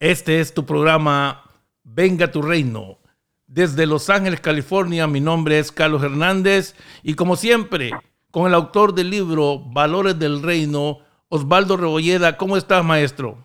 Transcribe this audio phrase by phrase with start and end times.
[0.00, 1.42] Este es tu programa
[1.84, 2.98] Venga tu Reino.
[3.46, 6.74] Desde Los Ángeles, California, mi nombre es Carlos Hernández
[7.04, 7.90] y como siempre,
[8.32, 12.36] con el autor del libro Valores del Reino, Osvaldo Rebolleda.
[12.36, 13.38] ¿Cómo estás, maestro?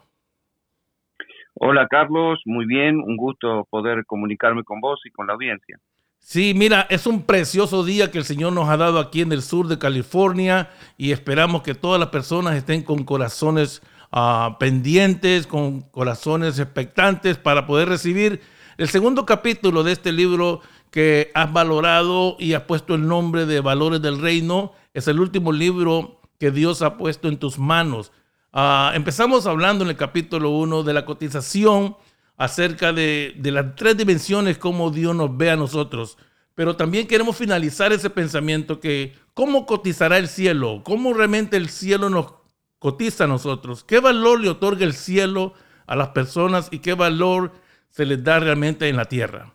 [1.54, 2.42] Hola, Carlos.
[2.46, 2.96] Muy bien.
[2.96, 5.78] Un gusto poder comunicarme con vos y con la audiencia.
[6.18, 9.42] Sí, mira, es un precioso día que el Señor nos ha dado aquí en el
[9.42, 13.82] sur de California y esperamos que todas las personas estén con corazones
[14.12, 18.42] uh, pendientes, con corazones expectantes para poder recibir
[18.78, 23.62] el segundo capítulo de este libro que has valorado y has puesto el nombre de
[23.62, 24.74] Valores del Reino.
[24.94, 28.12] Es el último libro que Dios ha puesto en tus manos.
[28.54, 31.96] Uh, empezamos hablando en el capítulo 1 de la cotización
[32.38, 36.18] acerca de, de las tres dimensiones, cómo Dios nos ve a nosotros.
[36.56, 42.10] Pero también queremos finalizar ese pensamiento que cómo cotizará el cielo, cómo realmente el cielo
[42.10, 42.39] nos
[42.80, 45.54] cotiza a nosotros, qué valor le otorga el cielo
[45.86, 47.52] a las personas y qué valor
[47.90, 49.54] se les da realmente en la tierra.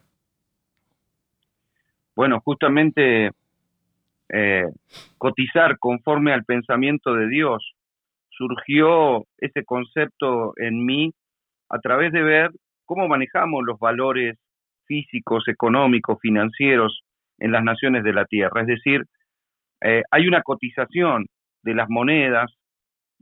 [2.15, 3.31] Bueno, justamente
[4.29, 4.65] eh,
[5.19, 7.75] cotizar conforme al pensamiento de Dios
[8.31, 11.13] surgió ese concepto en mí
[11.69, 12.51] a través de ver
[12.85, 14.39] cómo manejamos los valores
[14.87, 17.03] físicos, económicos, financieros
[17.39, 18.61] en las naciones de la Tierra.
[18.61, 19.05] Es decir,
[19.81, 21.27] eh, hay una cotización
[21.63, 22.51] de las monedas,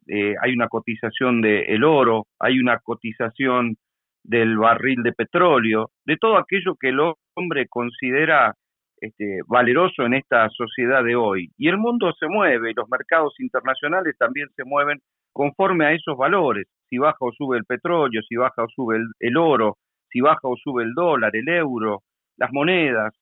[0.08, 3.76] eh, hay una cotización del oro, hay una cotización
[4.24, 7.00] del barril de petróleo, de todo aquello que el
[7.34, 8.54] hombre considera
[9.00, 11.50] este, valeroso en esta sociedad de hoy.
[11.58, 15.00] Y el mundo se mueve, y los mercados internacionales también se mueven
[15.32, 16.66] conforme a esos valores.
[16.88, 19.78] Si baja o sube el petróleo, si baja o sube el, oro,
[20.10, 22.02] si baja o sube el dólar, el euro,
[22.36, 23.12] las monedas,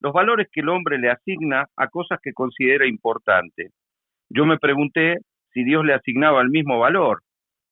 [0.00, 3.72] los valores que el hombre le asigna a cosas que considera importantes.
[4.28, 5.18] Yo me pregunté
[5.54, 7.22] si Dios le asignaba el mismo valor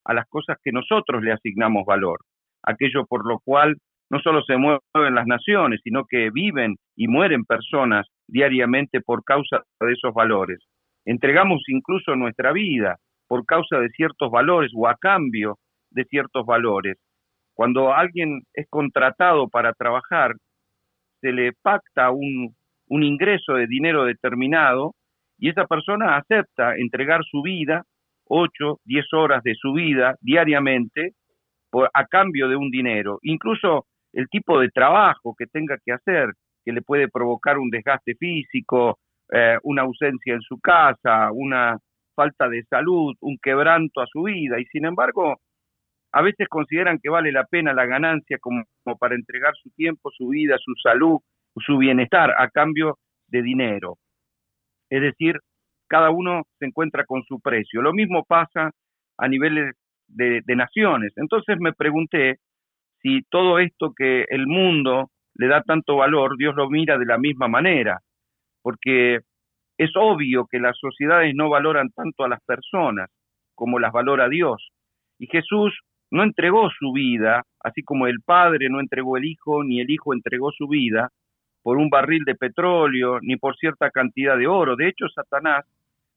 [0.04, 2.20] a las cosas que nosotros le asignamos valor,
[2.62, 3.76] aquello por lo cual
[4.10, 9.62] no solo se mueven las naciones, sino que viven y mueren personas diariamente por causa
[9.80, 10.58] de esos valores.
[11.04, 15.56] Entregamos incluso nuestra vida por causa de ciertos valores o a cambio
[15.90, 16.98] de ciertos valores.
[17.54, 20.34] Cuando alguien es contratado para trabajar,
[21.20, 22.54] se le pacta un,
[22.88, 24.92] un ingreso de dinero determinado
[25.42, 27.82] y esa persona acepta entregar su vida,
[28.28, 31.14] 8, 10 horas de su vida diariamente,
[31.92, 33.18] a cambio de un dinero.
[33.22, 36.28] Incluso el tipo de trabajo que tenga que hacer,
[36.64, 39.00] que le puede provocar un desgaste físico,
[39.32, 41.76] eh, una ausencia en su casa, una
[42.14, 45.40] falta de salud, un quebranto a su vida, y sin embargo,
[46.12, 50.12] a veces consideran que vale la pena la ganancia como, como para entregar su tiempo,
[50.16, 51.18] su vida, su salud,
[51.66, 53.96] su bienestar a cambio de dinero.
[54.92, 55.38] Es decir,
[55.88, 57.80] cada uno se encuentra con su precio.
[57.80, 58.72] Lo mismo pasa
[59.16, 59.74] a niveles
[60.06, 61.14] de, de naciones.
[61.16, 62.36] Entonces me pregunté
[63.00, 67.16] si todo esto que el mundo le da tanto valor, Dios lo mira de la
[67.16, 68.00] misma manera,
[68.60, 69.20] porque
[69.78, 73.08] es obvio que las sociedades no valoran tanto a las personas
[73.54, 74.68] como las valora Dios.
[75.18, 75.72] Y Jesús
[76.10, 80.12] no entregó su vida, así como el Padre no entregó el Hijo, ni el Hijo
[80.12, 81.08] entregó su vida,
[81.62, 84.76] por un barril de petróleo, ni por cierta cantidad de oro.
[84.76, 85.64] De hecho, Satanás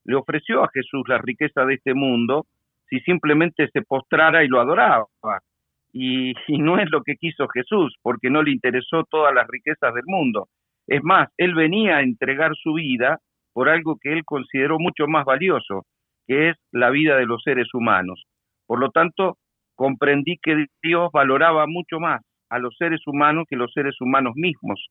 [0.04, 2.46] le ofreció a Jesús la riqueza de este mundo
[2.90, 5.06] si simplemente se postrara y lo adoraba
[5.94, 10.04] y, no es lo que quiso Jesús, porque no le interesó todas las riquezas del
[10.06, 10.50] mundo.
[10.88, 13.20] Es más, él venía a entregar su vida
[13.54, 15.86] por algo que él consideró mucho más valioso,
[16.28, 18.26] que es la vida de los seres humanos.
[18.68, 19.38] Por lo tanto,
[19.76, 24.90] comprendí que Dios valoraba mucho más a los seres humanos que los seres humanos mismos.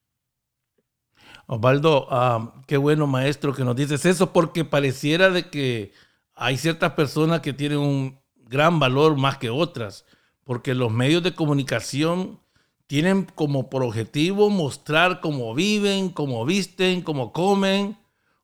[1.47, 5.93] Osvaldo, ah, qué bueno maestro que nos dices eso, porque pareciera de que
[6.35, 10.05] hay ciertas personas que tienen un gran valor más que otras
[10.45, 12.41] porque los medios de comunicación
[12.87, 17.99] tienen como por objetivo mostrar cómo viven, cómo visten, cómo comen,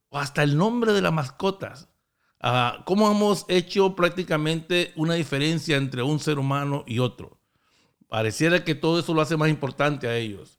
[0.08, 1.88] o hasta el nombre de las mascotas.
[2.42, 7.38] Uh, cómo hemos hecho prácticamente una diferencia entre un ser humano y otro.
[8.08, 10.58] Pareciera que todo eso lo hace más importante a ellos.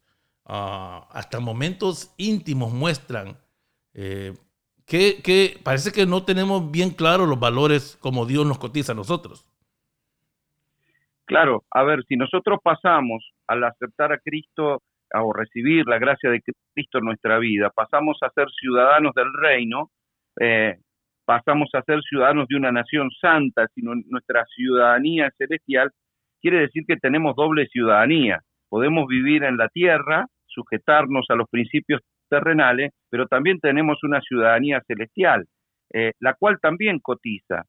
[0.53, 3.37] Ah, hasta momentos íntimos muestran
[3.93, 4.33] eh,
[4.85, 9.45] que, parece que no tenemos bien claros los valores como Dios nos cotiza a nosotros.
[11.23, 14.81] Claro, a ver, si nosotros pasamos al aceptar a Cristo
[15.13, 16.41] o recibir la gracia de
[16.73, 19.89] Cristo en nuestra vida, pasamos a ser ciudadanos del reino,
[20.37, 20.79] eh,
[21.23, 25.91] pasamos a ser ciudadanos de una nación santa, sino nuestra ciudadanía celestial,
[26.41, 28.41] quiere decir que tenemos doble ciudadanía.
[28.67, 34.81] Podemos vivir en la tierra, sujetarnos a los principios terrenales, pero también tenemos una ciudadanía
[34.87, 35.45] celestial,
[35.93, 37.63] eh, la cual también cotiza.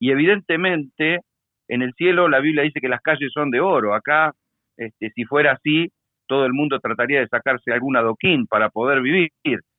[0.00, 1.20] Y evidentemente
[1.68, 3.94] En el cielo la Biblia dice que las calles son de oro.
[3.94, 4.32] Acá,
[4.76, 5.90] este, si fuera así,
[6.26, 9.30] todo el mundo trataría de sacarse algún adoquín para poder vivir,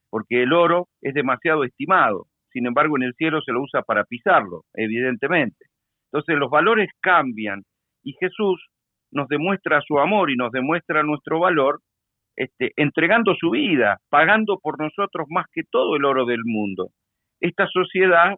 [0.09, 2.27] porque el oro es demasiado estimado.
[2.51, 5.65] Sin embargo, en el cielo se lo usa para pisarlo, evidentemente.
[6.11, 7.63] Entonces los valores cambian
[8.03, 8.65] y Jesús
[9.11, 11.79] nos demuestra su amor y nos demuestra nuestro valor
[12.41, 16.89] este, entregando su vida, pagando por nosotros más que todo el oro del mundo.
[17.39, 18.35] Esta sociedad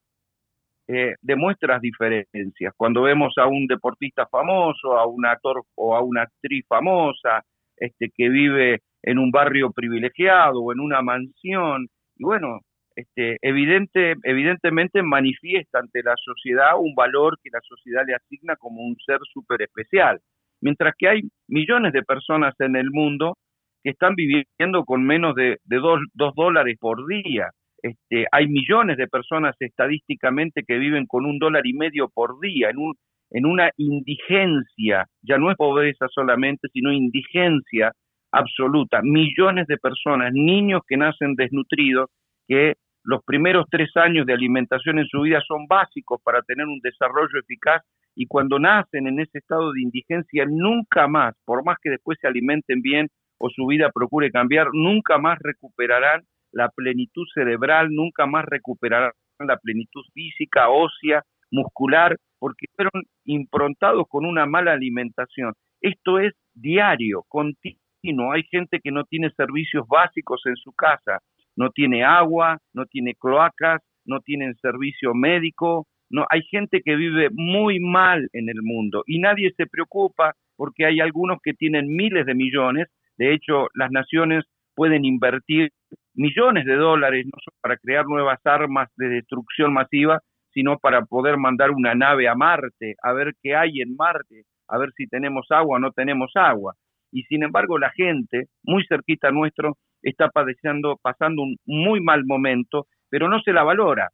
[0.90, 2.74] eh, demuestra diferencias.
[2.76, 7.44] Cuando vemos a un deportista famoso, a un actor o a una actriz famosa,
[7.78, 12.60] este, que vive en un barrio privilegiado o en una mansión, y bueno,
[12.98, 18.82] este, evidente, evidentemente manifiesta ante la sociedad un valor que la sociedad le asigna como
[18.82, 20.20] un ser súper especial.
[20.60, 23.38] Mientras que hay millones de personas en el mundo
[23.84, 26.00] que están viviendo con menos de, dos,
[26.36, 27.50] dólares por día.
[27.82, 32.70] Este, hay millones de personas estadísticamente que viven con un dólar y medio por día,
[32.70, 32.96] en, un,
[33.30, 37.92] en una indigencia, ya no es pobreza solamente, sino indigencia
[38.32, 39.02] absoluta.
[39.04, 42.10] Millones de personas, niños que nacen desnutridos,
[42.48, 46.80] que los primeros tres años de alimentación en su vida son básicos para tener un
[46.80, 47.82] desarrollo eficaz
[48.16, 52.28] y cuando nacen en ese estado de indigencia nunca más, por más que después se
[52.28, 53.10] alimenten bien
[53.46, 56.22] o su vida procure cambiar, nunca más recuperarán
[56.54, 64.26] la plenitud cerebral, nunca más recuperarán la plenitud física, ósea, muscular, porque fueron improntados con
[64.26, 65.52] una mala alimentación.
[65.82, 68.32] Esto es diario, continuo.
[68.32, 71.20] Hay gente que no tiene servicios básicos en su casa,
[71.58, 77.28] no tiene agua, no tiene cloacas, no tienen servicio médico, no hay gente que vive
[77.34, 82.26] muy mal en el mundo y nadie se preocupa porque hay algunos que tienen miles
[82.26, 82.88] de millones
[83.18, 84.46] de hecho, las naciones
[84.76, 85.72] pueden invertir
[86.16, 90.20] millones de dólares no solo para crear nuevas armas de destrucción masiva,
[90.52, 94.78] sino para poder mandar una nave a Marte, a ver qué hay en Marte, a
[94.78, 96.74] ver si tenemos agua o no tenemos agua.
[97.12, 102.88] Y sin embargo, la gente, muy cerquita nuestro, está padeciendo, pasando un muy mal momento,
[103.10, 104.10] pero no se la valora.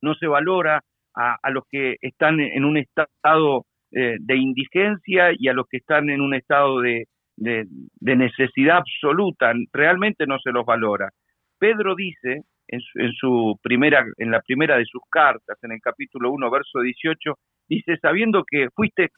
[0.00, 0.82] No se valora
[1.14, 6.10] a, los que están en un estado eh, de indigencia y a los que están
[6.10, 7.06] en un estado de,
[7.42, 11.10] de, necesidad absoluta, realmente no se los valora.
[11.58, 16.50] Pedro dice en su, primera, en la primera de sus cartas, en el capítulo 1,
[16.50, 17.34] verso 18,
[17.68, 19.10] dice, sabiendo que fuiste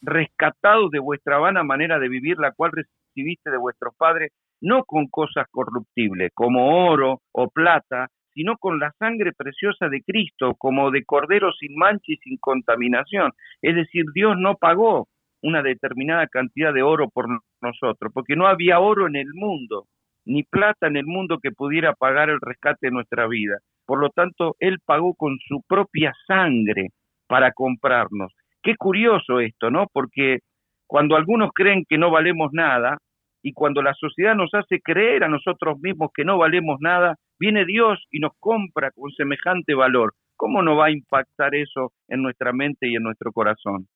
[0.00, 4.30] rescatados de vuestra vana manera de vivir, la cual recibiste de vuestros padres,
[4.60, 10.54] no con cosas corruptibles, como oro o plata, sino con la sangre preciosa de Cristo,
[10.56, 13.32] como de cordero sin mancha y sin contaminación.
[13.60, 15.08] Es decir, Dios no pagó
[15.42, 17.26] una determinada cantidad de oro por
[17.60, 19.86] nosotros, porque no había oro en el mundo,
[20.24, 23.58] ni plata en el mundo que pudiera pagar el rescate de nuestra vida.
[23.84, 26.88] Por lo tanto, Él pagó con su propia sangre
[27.26, 28.32] para comprarnos.
[28.62, 29.86] Qué curioso esto, ¿no?
[29.92, 30.38] Porque
[30.86, 32.98] cuando algunos creen que no valemos nada
[33.42, 37.64] y cuando la sociedad nos hace creer a nosotros mismos que no valemos nada, viene
[37.64, 40.14] Dios y nos compra con semejante valor.
[40.36, 43.88] ¿Cómo no va a impactar eso en nuestra mente y en nuestro corazón?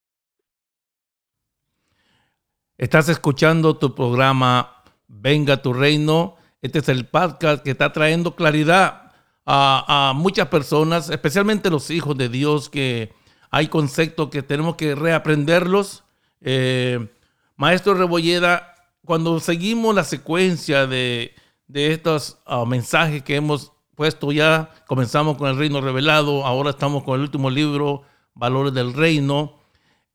[2.78, 6.36] Estás escuchando tu programa Venga tu Reino.
[6.60, 9.12] Este es el podcast que está trayendo claridad
[9.46, 13.14] a, muchas personas, especialmente los hijos de Dios, que
[13.50, 16.04] hay conceptos que tenemos que reaprenderlos.
[16.42, 17.08] Eh,
[17.56, 18.74] Maestro Rebolleda,
[19.06, 21.34] cuando seguimos la secuencia de,
[21.72, 27.14] estos ah, mensajes que hemos puesto ya, comenzamos con el reino revelado, ahora estamos con
[27.14, 28.02] el último libro,
[28.34, 29.55] Valores del Reino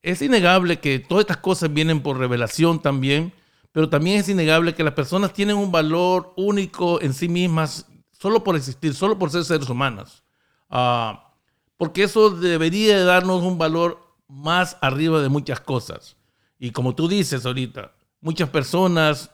[0.04, 3.34] es innegable que todas estas cosas vienen por revelación también,
[3.72, 8.44] pero también es innegable que las personas tienen un valor único en sí mismas solo
[8.44, 10.24] por existir, solo por ser seres humanos.
[10.70, 11.34] Ah,
[11.78, 16.18] porque eso debería darnos un valor más arriba de muchas cosas.
[16.60, 19.32] Y como tú dices ahorita, muchas personas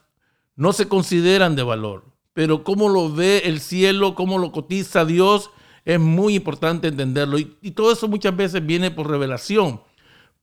[0.55, 5.49] no se consideran de valor, pero cómo lo ve el cielo, cómo lo cotiza Dios,
[5.85, 7.37] es muy importante entenderlo.
[7.37, 9.81] y todo eso muchas veces viene por revelación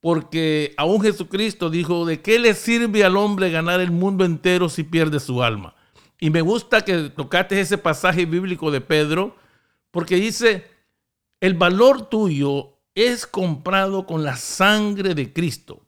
[0.04, 4.82] porque aún Jesucristo dijo, ¿de qué le sirve al hombre ganar el mundo entero si
[4.82, 5.74] pierde su alma?
[6.20, 9.34] Y me gusta que tocaste ese pasaje bíblico de Pedro,
[9.90, 10.70] porque dice,
[11.40, 15.86] el valor tuyo es comprado con la sangre de Cristo,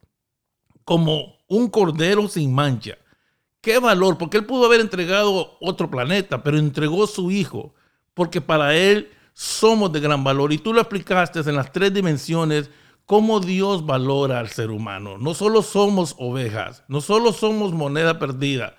[0.87, 2.97] como un cordero sin mancha.
[3.61, 4.17] ¿Qué valor?
[4.17, 7.75] Porque él pudo haber entregado otro planeta, pero entregó su hijo,
[8.15, 10.55] porque para él somos de gran valor.
[10.55, 12.71] Y tú lo explicaste en las tres dimensiones
[13.07, 15.17] cómo Dios valora al ser humano.
[15.19, 18.77] No solo somos ovejas, no solo somos moneda perdida,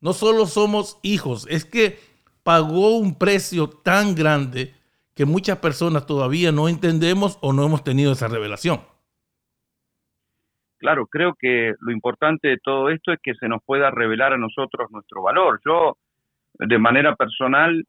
[0.00, 1.98] no solo somos hijos, es que
[2.42, 4.74] pagó un precio tan grande
[5.14, 8.80] que muchas personas todavía no entendemos o no hemos tenido esa revelación.
[10.78, 14.38] claro, creo que lo importante de todo esto es que se nos pueda revelar a
[14.38, 15.60] nosotros nuestro valor.
[15.64, 15.96] Yo,
[16.54, 17.82] de manera personal,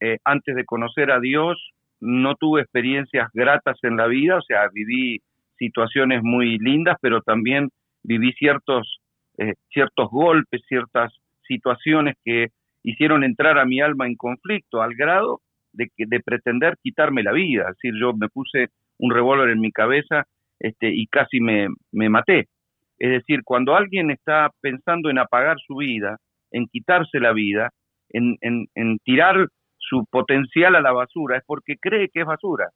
[0.00, 1.58] eh, antes de conocer a Dios,
[2.00, 5.20] no tuve experiencias gratas en la vida, o sea, viví
[5.58, 7.68] situaciones muy lindas, pero también
[8.02, 9.00] viví ciertos,
[9.38, 11.12] eh, ciertos golpes, ciertas
[11.46, 12.48] situaciones que
[12.82, 15.40] hicieron entrar a mi alma en conflicto al grado
[15.72, 17.68] de, que, de pretender quitarme la vida.
[17.68, 20.24] Es decir, yo me puse un revólver en mi cabeza
[20.58, 22.48] este, y casi me, me maté.
[22.98, 26.18] Es decir, cuando alguien está pensando en apagar su vida,
[26.52, 27.70] en quitarse la vida,
[28.10, 29.46] en, en, en tirar
[29.80, 32.68] su potencial a la basura, es porque cree que es basura.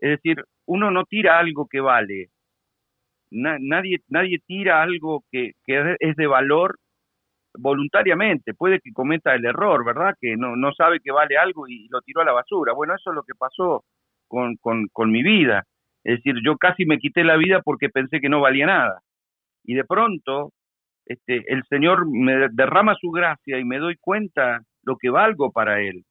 [0.00, 2.28] Es decir, uno no tira algo que vale.
[3.30, 6.76] nadie, nadie tira algo que, que es de valor
[7.58, 10.14] voluntariamente, puede que cometa el error, ¿verdad?
[10.20, 12.72] Que no, no sabe que vale algo y lo tiró a la basura.
[12.72, 13.84] Bueno, eso es lo que pasó
[14.28, 15.64] con, con, con mi vida.
[16.04, 19.00] Es decir, yo casi me quité la vida porque pensé que no valía nada.
[19.64, 20.52] Y de pronto,
[21.06, 25.80] este, el Señor me derrama su gracia y me doy cuenta lo que valgo para
[25.80, 26.04] Él.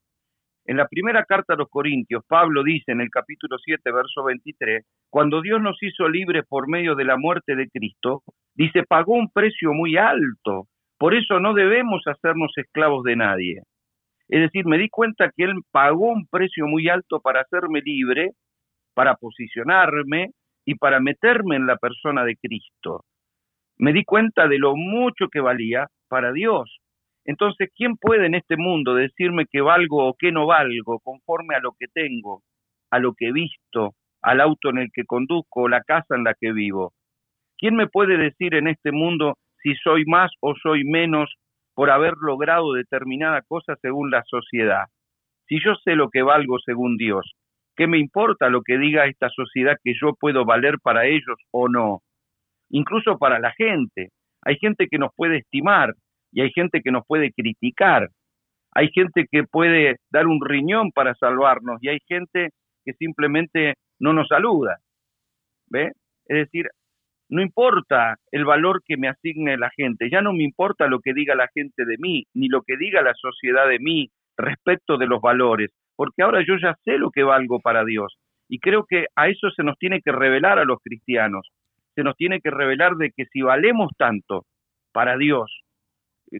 [0.65, 4.83] En la primera carta a los Corintios, Pablo dice en el capítulo 7, verso 23,
[5.09, 8.23] cuando Dios nos hizo libres por medio de la muerte de Cristo,
[8.55, 10.67] dice, pagó un precio muy alto
[10.97, 13.61] por eso no debemos hacernos esclavos de nadie.
[14.27, 18.31] Es decir, me di cuenta que Él pagó un precio muy alto para hacerme libre,
[18.93, 20.29] para posicionarme
[20.65, 23.03] y para meterme en la persona de Cristo.
[23.77, 26.79] Me di cuenta de lo mucho que valía para Dios.
[27.25, 31.59] Entonces, ¿quién puede en este mundo decirme que valgo o que no valgo conforme a
[31.59, 32.43] lo que tengo,
[32.91, 36.35] a lo que he visto, al auto en el que conduzco, la casa en la
[36.39, 36.93] que vivo?
[37.57, 41.33] ¿Quién me puede decir en este mundo si soy más o soy menos
[41.75, 44.85] por haber logrado determinada cosa según la sociedad.
[45.47, 47.33] Si yo sé lo que valgo según Dios,
[47.75, 51.67] ¿qué me importa lo que diga esta sociedad que yo puedo valer para ellos o
[51.67, 51.99] no?
[52.69, 54.09] Incluso para la gente.
[54.41, 55.93] Hay gente que nos puede estimar
[56.35, 58.09] y hay gente que nos puede criticar.
[58.73, 62.49] Hay gente que puede dar un riñón para salvarnos y hay gente
[62.83, 64.77] que simplemente no nos saluda.
[65.67, 65.93] ¿Ve?
[66.27, 66.67] Es decir,
[67.29, 71.13] no importa el valor que me asigne la gente, ya no me importa lo que
[71.13, 75.07] diga la gente de mí, ni lo que diga la sociedad de mí respecto de
[75.07, 78.17] los valores, porque ahora yo ya sé lo que valgo para Dios.
[78.49, 81.49] Y creo que a eso se nos tiene que revelar a los cristianos,
[81.95, 84.45] se nos tiene que revelar de que si valemos tanto
[84.91, 85.64] para Dios,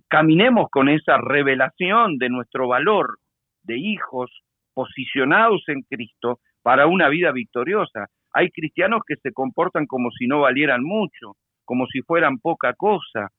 [0.08, 3.18] caminemos con esa revelación de nuestro valor
[3.64, 4.32] de hijos
[4.74, 8.08] posicionados en Cristo para una vida victoriosa.
[8.34, 13.30] Hay cristianos que se comportan como si no valieran mucho, como si fueran poca cosa.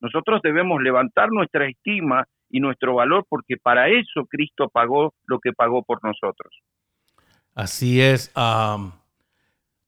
[0.00, 5.52] Nosotros debemos levantar nuestra estima y nuestro valor porque para eso Cristo pagó lo que
[5.52, 6.54] pagó por nosotros.
[7.54, 8.32] Así es.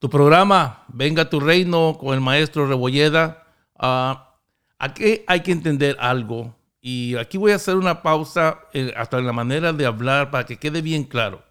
[0.00, 3.44] tu programa, Venga tu Reino, con el maestro Rebolleda.
[3.74, 4.29] Uh,
[4.80, 6.56] aquí hay que entender algo.
[6.80, 10.46] Y aquí voy a hacer una pausa eh, hasta en la manera de hablar para
[10.46, 11.44] que quede bien claro.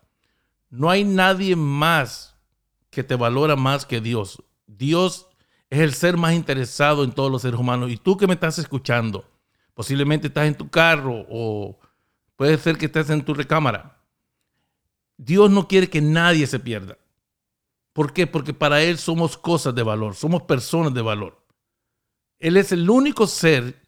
[0.70, 2.36] No hay nadie más
[2.90, 4.44] que te valora más que Dios.
[4.66, 5.28] Dios
[5.70, 7.92] es el ser más interesado en todos los seres humanos.
[7.92, 9.24] Y tú que me estás escuchando,
[9.76, 11.80] posiblemente estás en tu carro o
[12.36, 14.00] puede ser que estés en tu recámara.
[15.18, 16.98] Dios no quiere que nadie se pierda.
[17.94, 18.26] ¿Por qué?
[18.26, 21.40] Porque para Él somos cosas de valor, somos personas de valor.
[22.40, 23.82] Él es el único ser,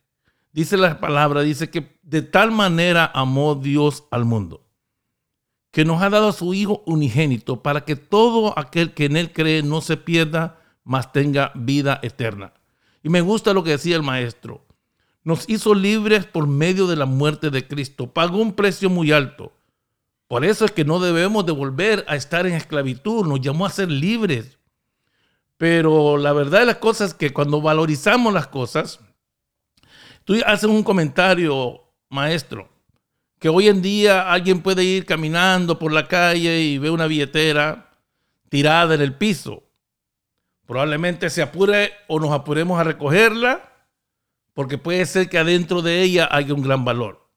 [0.52, 4.72] dice la palabra, dice que de tal manera amó Dios al mundo
[5.72, 9.32] que nos ha dado a su Hijo unigénito para que todo aquel que en Él
[9.32, 12.54] cree no se pierda, mas tenga vida eterna.
[13.02, 14.66] Y me gusta lo que decía el maestro.
[15.24, 18.12] Nos hizo libres por medio de la muerte de Cristo.
[18.12, 19.54] Pagó un precio muy alto.
[20.28, 23.26] Por eso es que no debemos de volver a estar en esclavitud.
[23.26, 24.58] Nos llamó a ser libres.
[25.62, 29.00] Pero la verdad de las cosas es que cuando valorizamos las cosas,
[30.24, 32.68] tú haces un comentario, maestro,
[33.38, 37.92] que hoy en día alguien puede ir caminando por la calle y ve una billetera
[38.50, 39.62] tirada en el piso.
[40.66, 43.72] Probablemente se apure o nos apuremos a recogerla
[44.56, 47.30] porque puede ser que adentro de ella haya un gran valor.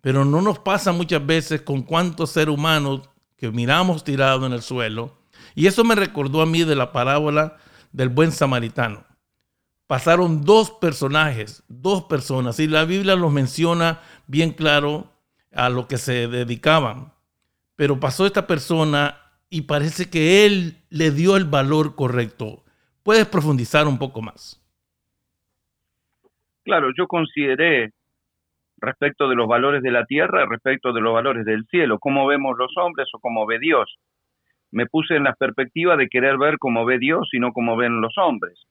[0.00, 4.62] Pero no nos pasa muchas veces con cuántos seres humanos que miramos tirados en el
[4.62, 5.19] suelo.
[5.60, 7.58] Y eso me recordó a mí de la parábola
[7.92, 9.04] del buen samaritano.
[9.86, 15.12] Pasaron dos personajes, dos personas, y la Biblia los menciona bien claro
[15.52, 17.12] a lo que se dedicaban.
[17.76, 19.18] Pero pasó esta persona
[19.50, 22.64] y parece que él le dio el valor correcto.
[23.02, 24.66] ¿Puedes profundizar un poco más?
[26.64, 27.92] Claro, yo consideré
[28.78, 32.56] respecto de los valores de la tierra, respecto de los valores del cielo, cómo vemos
[32.56, 33.94] los hombres o cómo ve Dios.
[34.72, 38.00] Me puse en la perspectiva de querer ver como ve Dios y no como ven
[38.00, 38.66] los hombres.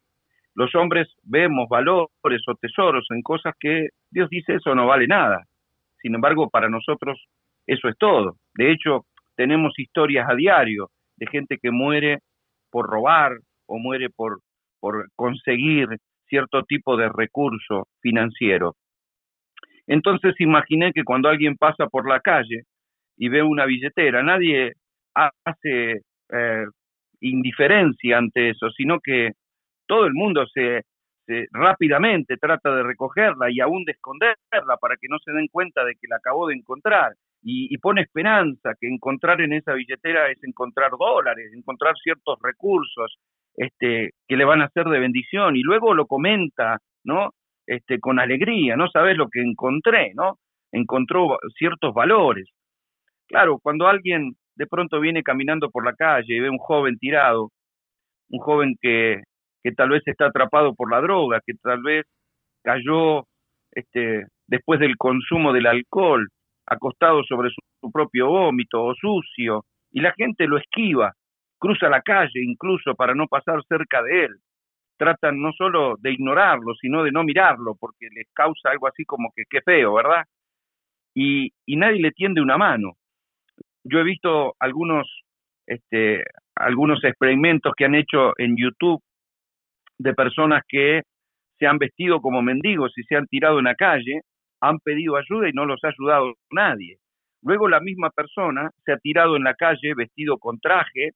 [0.55, 2.09] Los hombres vemos valores
[2.47, 5.43] o tesoros en cosas que Dios dice eso no vale nada.
[6.01, 7.25] Sin embargo, para nosotros
[7.67, 8.37] eso es todo.
[8.55, 12.19] De hecho, tenemos historias a diario de gente que muere
[12.71, 13.37] por robar
[13.67, 14.39] o muere por,
[14.79, 15.87] por conseguir
[16.27, 18.75] cierto tipo de recurso financiero.
[19.87, 22.63] Entonces imaginé que cuando alguien pasa por la calle
[23.17, 24.73] y ve una billetera, nadie
[25.45, 26.65] hace eh,
[27.21, 29.31] indiferencia ante eso, sino que
[29.87, 30.83] todo el mundo se,
[31.51, 35.93] rápidamente trata de recogerla y aún de esconderla para que no se den cuenta de
[35.93, 37.13] que la acabó de encontrar.
[37.41, 43.17] Y, y, pone esperanza que encontrar en esa billetera es encontrar dólares, encontrar ciertos recursos
[43.55, 47.31] este, que le van a ser de bendición y luego lo comenta, ¿no?
[47.65, 50.39] Este, con alegría, no sabes lo que encontré, ¿no?
[50.71, 52.47] Encontró ciertos valores.
[53.27, 57.49] Claro, cuando alguien de pronto viene caminando por la calle y ve un joven tirado,
[58.29, 59.23] un joven que,
[59.77, 62.05] tal vez está atrapado por la droga, que tal vez
[62.61, 63.23] cayó
[63.71, 66.27] este, después del consumo del alcohol,
[66.65, 71.13] acostado sobre su, propio vómito o sucio, y la gente lo esquiva,
[71.57, 74.35] cruza la calle incluso para no pasar cerca de él.
[74.97, 79.31] Tratan no solo de ignorarlo, sino de no mirarlo, porque les causa algo así como
[79.33, 80.25] que qué feo, ¿verdad?
[81.15, 82.98] Y nadie le tiende una mano
[83.83, 85.07] yo he visto algunos,
[85.67, 86.23] este,
[86.55, 89.01] algunos experimentos que han hecho en YouTube
[89.97, 91.01] de personas que
[91.57, 94.21] se han vestido como mendigos y se han tirado en la calle,
[94.61, 96.97] han pedido ayuda y no los ha ayudado nadie.
[97.41, 101.11] Luego la misma persona se ha tirado en la calle vestido con traje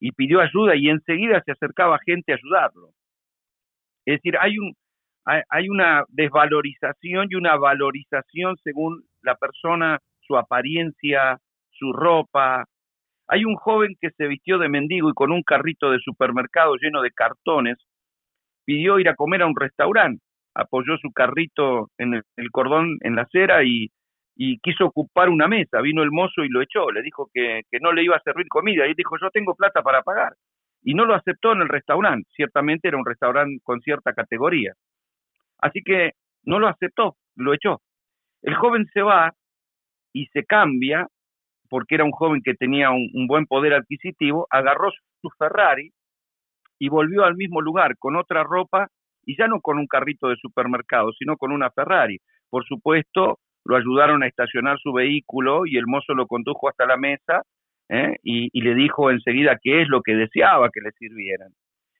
[0.00, 2.90] y pidió ayuda y enseguida se acercaba gente a ayudarlo.
[4.04, 4.74] Es decir, hay un
[5.50, 11.38] hay una desvalorización y una valorización según la persona, su apariencia
[11.78, 12.64] su ropa.
[13.28, 17.02] Hay un joven que se vistió de mendigo y con un carrito de supermercado lleno
[17.02, 17.78] de cartones
[18.64, 20.22] pidió ir a comer a un restaurante.
[20.54, 23.90] Apoyó su carrito en el, cordón, en la acera y,
[24.62, 25.80] quiso ocupar una mesa.
[25.80, 26.90] Vino el mozo y lo echó.
[26.90, 28.86] Le dijo que, que no le iba a servir comida.
[28.86, 30.34] Y dijo, yo tengo plata para pagar.
[30.82, 32.28] Y no lo aceptó en el restaurante.
[32.34, 34.72] Ciertamente era un restaurante con cierta categoría.
[35.60, 36.12] Así que
[36.44, 37.80] no lo aceptó, lo echó.
[38.42, 39.32] El joven se va
[40.12, 41.06] y se cambia
[41.68, 45.90] porque era un joven que tenía un, buen poder adquisitivo, agarró su Ferrari
[46.78, 48.88] y volvió al mismo lugar con otra ropa
[49.24, 52.18] y ya no con un carrito de supermercado, sino con una Ferrari.
[52.48, 56.96] Por supuesto, lo ayudaron a estacionar su vehículo y el mozo lo condujo hasta la
[56.96, 57.42] mesa
[57.88, 58.16] ¿eh?
[58.22, 61.50] y, y, le dijo enseguida qué es lo que deseaba que le sirvieran.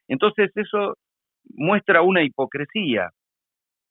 [0.07, 0.97] Entonces eso
[1.55, 3.11] muestra una hipocresía,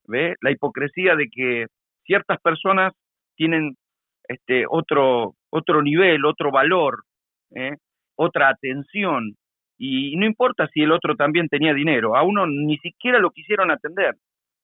[0.07, 0.35] ¿ve?
[0.41, 1.65] La hipocresía de que
[2.05, 2.93] ciertas personas
[3.35, 3.75] tienen
[4.27, 7.03] este otro otro nivel, otro valor,
[7.55, 7.75] ¿eh?
[8.15, 9.35] otra atención.
[9.77, 13.71] Y no importa si el otro también tenía dinero, a uno ni siquiera lo quisieron
[13.71, 14.15] atender.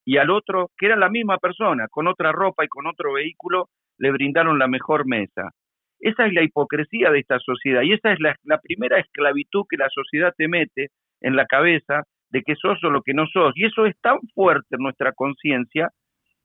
[0.05, 3.69] Y al otro, que era la misma persona, con otra ropa y con otro vehículo,
[3.99, 5.51] le brindaron la mejor mesa.
[5.99, 9.77] Esa es la hipocresía de esta sociedad y esa es la, la primera esclavitud que
[9.77, 10.89] la sociedad te mete
[11.21, 13.53] en la cabeza de que sos o lo que no sos.
[13.55, 15.89] Y eso es tan fuerte en nuestra conciencia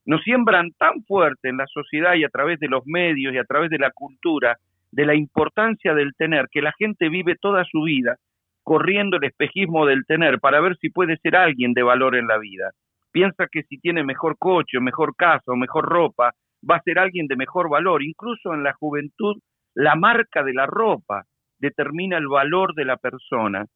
[0.08, 3.44] nos siembran tan fuerte en la sociedad y a través de los medios y a
[3.44, 4.56] través de la cultura
[4.90, 8.16] de la importancia del tener, que la gente vive toda su vida
[8.62, 12.38] corriendo el espejismo del tener para ver si puede ser alguien de valor en la
[12.38, 12.70] vida.
[13.12, 16.32] Piensa que si tiene mejor coche, mejor casa o mejor ropa,
[16.68, 18.02] va a ser alguien de mejor valor.
[18.02, 19.36] Incluso en la juventud,
[19.74, 21.24] la marca de la ropa
[21.58, 23.66] determina el valor de la persona.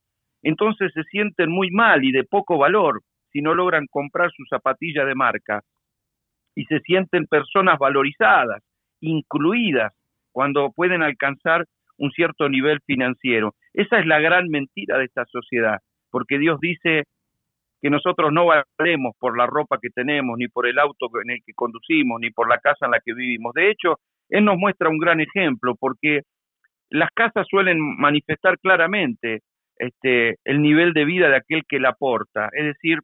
[0.43, 5.05] Entonces se sienten muy mal y de poco valor si no logran comprar su zapatilla
[5.05, 5.63] de marca
[6.55, 8.63] y se sienten personas valorizadas,
[9.01, 9.93] incluidas,
[10.33, 11.67] cuando pueden alcanzar
[11.99, 13.55] un cierto nivel financiero.
[13.75, 15.79] Esa es la gran mentira de esta sociedad,
[16.11, 17.05] porque Dios dice
[17.81, 21.41] que nosotros no valemos por la ropa que tenemos, ni por el auto en el
[21.45, 23.53] que conducimos, ni por la casa en la que vivimos.
[23.55, 26.23] De hecho, Él nos muestra un gran ejemplo, porque
[26.91, 29.41] las casas suelen manifestar claramente
[29.77, 32.51] este, el nivel de vida de aquel que la aporta.
[32.53, 33.01] Es decir,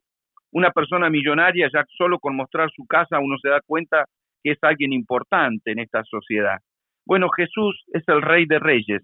[0.51, 4.05] una persona millonaria ya solo con mostrar su casa uno se da cuenta
[4.43, 6.59] que es alguien importante en esta sociedad.
[7.05, 9.01] Bueno, Jesús es el rey de reyes,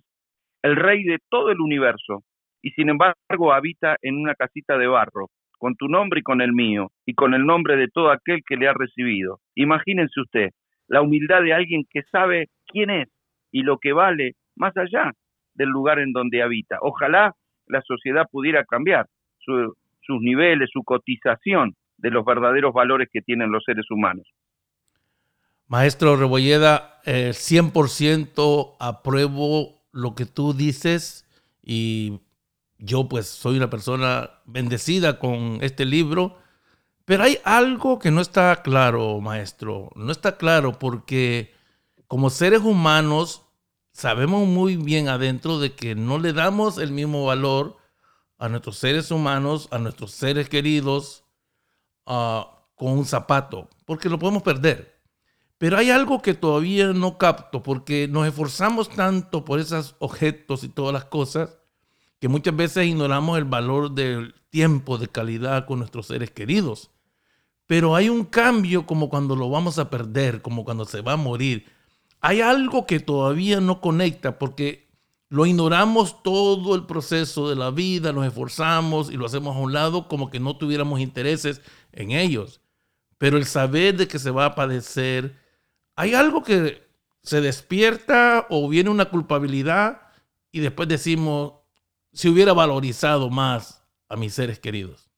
[0.61, 2.23] el rey de todo el universo,
[2.61, 5.27] y sin embargo habita en una casita de barro,
[5.57, 8.57] con tu nombre y con el mío, y con el nombre de todo aquel que
[8.57, 9.39] le ha recibido.
[9.55, 10.49] Imagínense usted,
[10.87, 13.09] la humildad de alguien que sabe quién es
[13.51, 15.11] y lo que vale más allá
[15.53, 16.77] del lugar en donde habita.
[16.81, 17.33] Ojalá
[17.67, 19.05] la sociedad pudiera cambiar.
[19.39, 19.73] Su,
[20.05, 24.25] sus niveles, su cotización de los verdaderos valores que tienen los seres humanos.
[25.67, 31.27] Maestro Rebolleda, 100% apruebo lo que tú dices
[31.63, 32.19] y
[32.77, 36.37] yo pues soy una persona bendecida con este libro,
[37.05, 41.51] pero hay algo que no está claro, maestro, no está claro porque
[42.07, 43.43] como seres humanos
[43.91, 47.77] sabemos muy bien adentro de que no le damos el mismo valor
[48.37, 51.23] a nuestros seres humanos, a nuestros seres queridos,
[52.05, 52.43] uh,
[52.75, 54.95] con un zapato, porque lo podemos perder.
[55.57, 60.69] Pero hay algo que todavía no capto, porque nos esforzamos tanto por esos objetos y
[60.69, 61.57] todas las cosas,
[62.19, 66.91] que muchas veces ignoramos el valor del tiempo de calidad con nuestros seres queridos.
[67.67, 71.17] Pero hay un cambio como cuando lo vamos a perder, como cuando se va a
[71.17, 71.65] morir.
[72.21, 74.84] Hay algo que todavía no conecta porque
[75.29, 79.73] lo ignoramos todo el proceso de la vida, nos esforzamos y lo hacemos a un
[79.73, 81.61] lado como que no tuviéramos intereses
[81.91, 82.61] en ellos.
[83.17, 85.35] Pero el saber de que se va a padecer,
[85.95, 86.83] hay algo que
[87.23, 90.01] se despierta o viene una culpabilidad
[90.51, 91.53] y después decimos,
[92.13, 95.11] si hubiera valorizado más a mis seres queridos.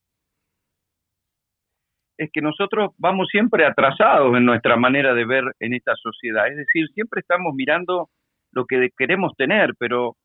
[2.17, 6.47] Es que nosotros vamos siempre atrasados en nuestra manera de ver en esta sociedad.
[6.47, 8.09] Es decir, siempre estamos mirando
[8.57, 10.15] lo que queremos tener, pero,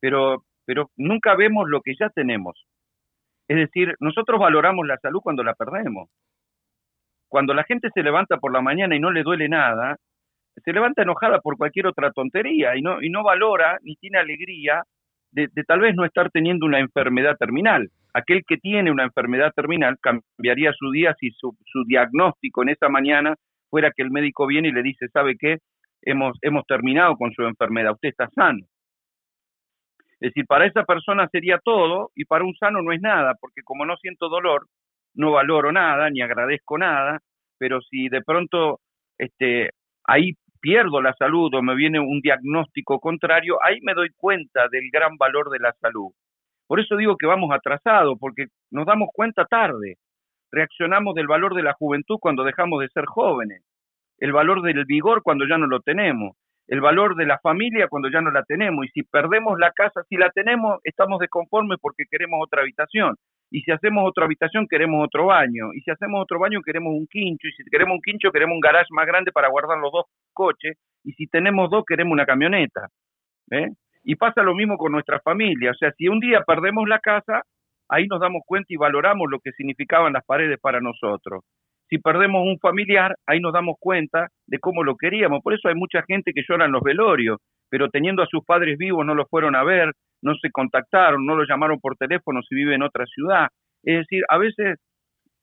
[0.00, 2.54] pero, pero nunca vemos lo que ya tenemos.
[3.48, 6.08] Es decir, nosotros valoramos la salud cuando la perdemos.
[7.28, 9.96] Cuando la gente se levanta por la mañana y no le duele nada,
[10.64, 14.84] se levanta enojada por cualquier otra tontería y no, y no valora ni tiene alegría
[15.32, 17.88] de, tal vez no estar teniendo una enfermedad terminal.
[18.14, 22.88] Aquel que tiene una enfermedad terminal cambiaría su día si su, su diagnóstico en esa
[22.88, 23.34] mañana
[23.68, 25.58] fuera que el médico viene y le dice, ¿sabe qué?
[26.02, 28.64] Hemos, hemos terminado con su enfermedad, usted está sano.
[30.20, 33.62] Es decir, para esa persona sería todo y para un sano no es nada, porque
[33.62, 34.66] como no siento dolor,
[35.14, 37.20] no valoro nada, ni agradezco nada,
[37.58, 38.80] pero si de pronto
[39.18, 39.70] este,
[40.04, 44.90] ahí pierdo la salud o me viene un diagnóstico contrario, ahí me doy cuenta del
[44.92, 46.10] gran valor de la salud.
[46.66, 49.96] Por eso digo que vamos atrasados, porque nos damos cuenta tarde.
[50.52, 53.62] Reaccionamos del valor de la juventud cuando dejamos de ser jóvenes,
[54.20, 56.36] el valor del vigor cuando ya no lo tenemos,
[56.70, 58.86] el valor de la familia cuando ya no la tenemos.
[58.86, 63.16] Y si perdemos la casa, si la tenemos, estamos desconformes porque queremos otra habitación.
[63.50, 65.74] Y si hacemos otra habitación, queremos otro baño.
[65.74, 67.48] Y si hacemos otro baño, queremos un quincho.
[67.48, 70.78] Y si queremos un quincho, queremos un garage más grande para guardar los dos coches.
[71.02, 72.86] Y si tenemos dos, queremos una camioneta.
[73.50, 73.70] ¿eh?
[74.04, 75.72] Y pasa lo mismo con nuestra familia.
[75.72, 77.42] O sea, si un día perdemos la casa,
[77.88, 81.42] ahí nos damos cuenta y valoramos lo que significaban las paredes para nosotros.
[81.90, 85.42] Si perdemos un familiar, ahí nos damos cuenta de cómo lo queríamos.
[85.42, 88.78] Por eso hay mucha gente que llora en los velorios, pero teniendo a sus padres
[88.78, 92.54] vivos no los fueron a ver, no se contactaron, no los llamaron por teléfono si
[92.54, 93.48] vive en otra ciudad.
[93.82, 94.78] Es decir, a veces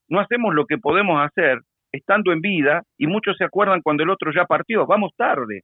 [0.07, 1.59] no hacemos lo que podemos hacer
[1.91, 4.85] estando en vida y muchos se acuerdan cuando el otro ya partió.
[4.85, 5.63] Vamos tarde,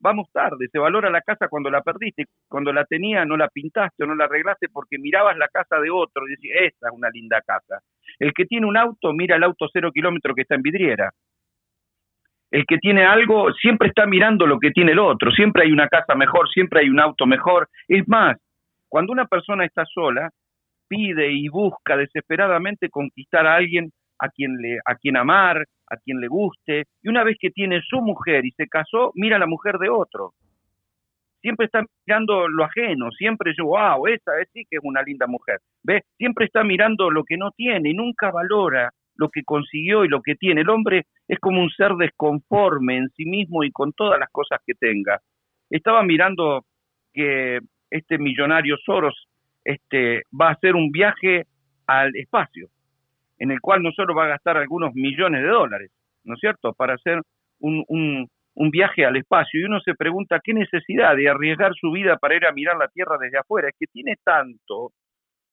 [0.00, 0.66] vamos tarde.
[0.72, 4.16] Se valora la casa cuando la perdiste, cuando la tenía no la pintaste o no
[4.16, 7.80] la arreglaste porque mirabas la casa de otro y decías, esta es una linda casa.
[8.18, 11.10] El que tiene un auto mira el auto cero kilómetros que está en vidriera
[12.50, 15.88] el que tiene algo siempre está mirando lo que tiene el otro, siempre hay una
[15.88, 17.68] casa mejor, siempre hay un auto mejor.
[17.86, 18.36] Es más,
[18.88, 20.30] cuando una persona está sola,
[20.88, 26.20] pide y busca desesperadamente conquistar a alguien a quien le a quien amar, a quien
[26.20, 29.46] le guste, y una vez que tiene su mujer y se casó, mira a la
[29.46, 30.32] mujer de otro.
[31.40, 35.26] Siempre está mirando lo ajeno, siempre yo, wow, esa es sí que es una linda
[35.26, 35.60] mujer.
[35.82, 36.02] ¿Ves?
[36.16, 40.36] Siempre está mirando lo que no tiene nunca valora lo que consiguió y lo que
[40.36, 40.62] tiene.
[40.62, 44.60] El hombre es como un ser desconforme en sí mismo y con todas las cosas
[44.64, 45.20] que tenga.
[45.68, 46.64] Estaba mirando
[47.12, 47.58] que
[47.90, 49.26] este millonario Soros
[49.64, 51.46] este, va a hacer un viaje
[51.86, 52.68] al espacio,
[53.38, 55.90] en el cual no solo va a gastar algunos millones de dólares,
[56.24, 57.20] ¿no es cierto?, para hacer
[57.60, 59.60] un, un viaje al espacio.
[59.60, 62.88] Y uno se pregunta, ¿qué necesidad de arriesgar su vida para ir a mirar la
[62.88, 63.68] Tierra desde afuera?
[63.68, 64.92] Es que tiene tanto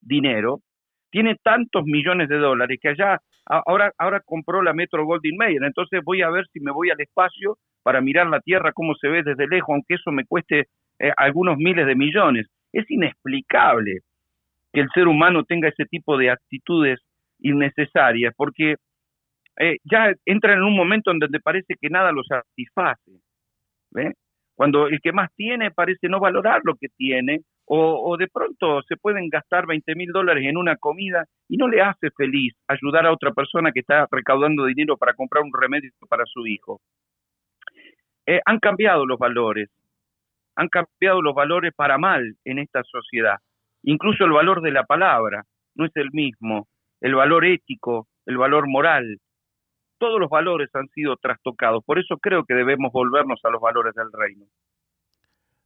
[0.01, 0.59] dinero
[1.15, 6.01] tiene tantos millones de dólares que allá ahora ahora compró la Metro Goldwyn Mayer, entonces
[6.03, 9.23] voy a ver si me voy al espacio para mirar la Tierra cómo se ve
[9.23, 10.65] desde lejos, aunque eso me cueste
[10.99, 12.47] eh, algunos miles de millones.
[12.73, 13.99] Es inexplicable
[14.73, 16.99] que el ser humano tenga ese tipo de actitudes
[17.39, 18.75] innecesarias, porque
[19.59, 23.11] eh, ya entra en un momento en donde parece que nada lo satisface.
[24.55, 28.95] Cuando el que más tiene parece no valorar lo que tiene o, de pronto se
[28.95, 33.11] pueden gastar 20 mil dólares en una comida y no le hace feliz ayudar a
[33.11, 36.79] otra persona que está recaudando dinero para comprar un remedio para su hijo.
[38.27, 39.69] Eh, han cambiado los valores,
[40.55, 43.37] han cambiado los valores para mal en esta sociedad.
[43.83, 45.43] Incluso el valor de la palabra
[45.75, 46.67] no es el mismo,
[47.01, 49.19] el valor ético, el valor moral,
[50.05, 51.83] todos los valores han sido trastocados.
[51.83, 54.45] Por eso creo que debemos volvernos a los valores del reino.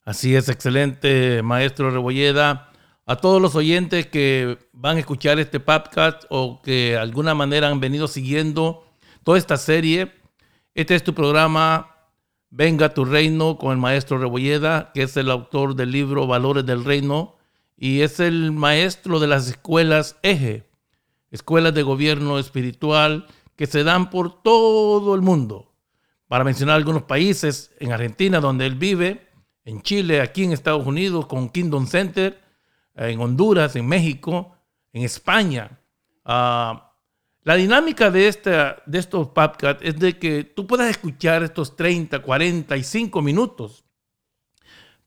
[0.06, 2.72] Así es, excelente, maestro Rebolleda.
[3.06, 7.68] a todos los oyentes que van a escuchar este podcast o que de alguna manera
[7.68, 8.86] han venido siguiendo
[9.26, 10.14] toda esta serie.
[10.74, 11.98] Este es tu programa
[12.50, 16.86] Venga tu Reino con el maestro Rebolleda, que es el autor del libro Valores del
[16.86, 17.36] Reino
[17.76, 20.64] y es el maestro de las escuelas Eje,
[21.30, 23.28] escuelas de gobierno espiritual
[23.60, 25.74] que se dan por todo el mundo.
[26.30, 29.28] Para mencionar algunos países, en Argentina, donde él vive,
[29.66, 32.42] en Chile, aquí en Estados Unidos, con Kingdom Center,
[32.96, 34.56] en Honduras, en México,
[34.94, 35.78] en España.
[36.24, 36.94] Ah,
[37.44, 42.22] la dinámica de, esta, de estos podcasts es de que tú puedas escuchar estos 30,
[42.22, 43.84] 45 minutos,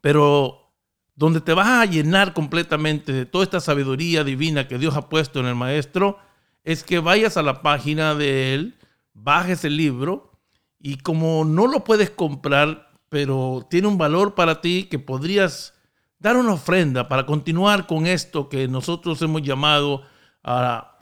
[0.03, 0.75] pero
[1.15, 5.41] donde te vas a llenar completamente de toda esta sabiduría divina que Dios ha puesto
[5.41, 6.19] en el maestro,
[6.65, 8.79] es que vayas a la página de él,
[9.13, 10.33] bajes el libro
[10.79, 15.75] y como no lo puedes comprar, pero tiene un valor para ti que podrías
[16.19, 20.03] dar una ofrenda para continuar con esto que nosotros hemos llamado
[20.43, 20.93] a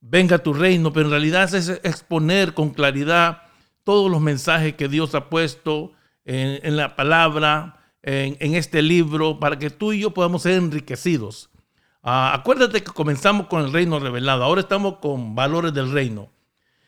[0.00, 3.42] venga tu reino, pero en realidad es exponer con claridad
[3.84, 5.92] todos los mensajes que Dios ha puesto
[6.24, 11.48] en, la palabra, en, este libro, para que tú y yo podamos ser enriquecidos.
[12.02, 16.30] Ah, acuérdate que comenzamos con el reino revelado, ahora estamos con valores del reino.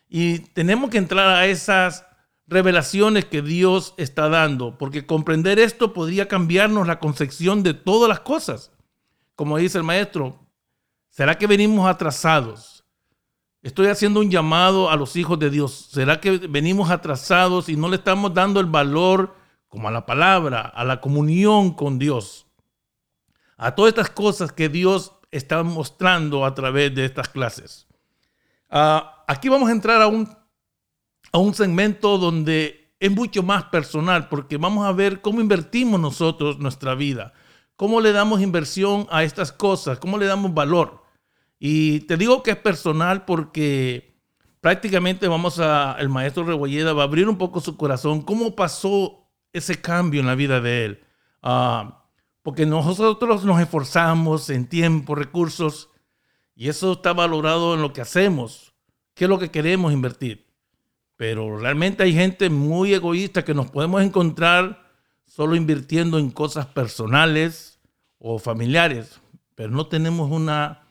[0.08, 2.06] Y tenemos que entrar a esas
[2.46, 8.20] revelaciones que Dios está dando, porque comprender esto podría cambiarnos la concepción de todas las
[8.20, 8.72] cosas.
[9.36, 10.46] Como dice el maestro,
[11.08, 12.84] ¿será que venimos atrasados?
[13.62, 15.88] Estoy haciendo un llamado a los hijos de Dios.
[15.92, 19.36] ¿Será que venimos atrasados y no le estamos dando el valor
[19.68, 22.46] como a la palabra, a la comunión con Dios?
[23.62, 27.86] A todas estas cosas que Dios está mostrando a través de estas clases.
[28.70, 30.26] Ah, aquí vamos a entrar a un
[31.32, 36.58] a un segmento donde es mucho más personal, porque vamos a ver cómo invertimos nosotros
[36.58, 37.32] nuestra vida,
[37.76, 41.02] cómo le damos inversión a estas cosas, cómo le damos valor.
[41.58, 44.18] Y te digo que es personal porque
[44.60, 49.28] prácticamente vamos a, el maestro Rebolleda va a abrir un poco su corazón, cómo pasó
[49.52, 51.04] ese cambio en la vida de él.
[51.42, 51.99] Ah,
[52.42, 55.90] porque nosotros nos esforzamos en tiempo, recursos,
[56.54, 58.74] y eso está valorado en lo que hacemos,
[59.14, 60.46] qué es lo que queremos invertir.
[61.16, 64.90] Pero realmente hay gente muy egoísta que nos podemos encontrar
[65.26, 67.80] solo invirtiendo en cosas personales
[68.18, 69.20] o familiares,
[69.54, 70.82] pero no tenemos una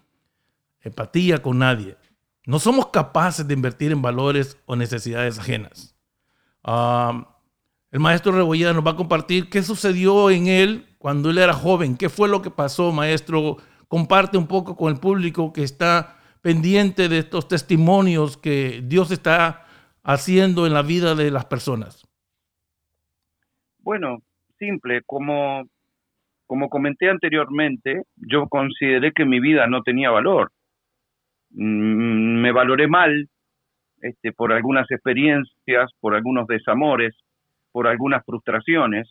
[0.81, 1.97] empatía con nadie.
[2.45, 5.95] No somos capaces de invertir en valores o necesidades ajenas.
[6.63, 11.97] el maestro Rebolleda nos va a compartir qué sucedió en él cuando él era joven,
[11.97, 13.57] qué fue lo que pasó, maestro.
[13.87, 19.65] Comparte un poco con el público que está pendiente de estos testimonios que Dios está
[20.03, 22.07] haciendo en la vida de las personas?
[23.79, 24.19] Bueno,
[24.57, 25.63] simple, como,
[26.45, 30.51] como comenté anteriormente, yo consideré que mi vida no tenía valor.
[31.51, 33.27] Mm, me valoré mal
[34.01, 37.15] este, por algunas experiencias, por algunos desamores,
[37.71, 39.07] por algunas frustraciones,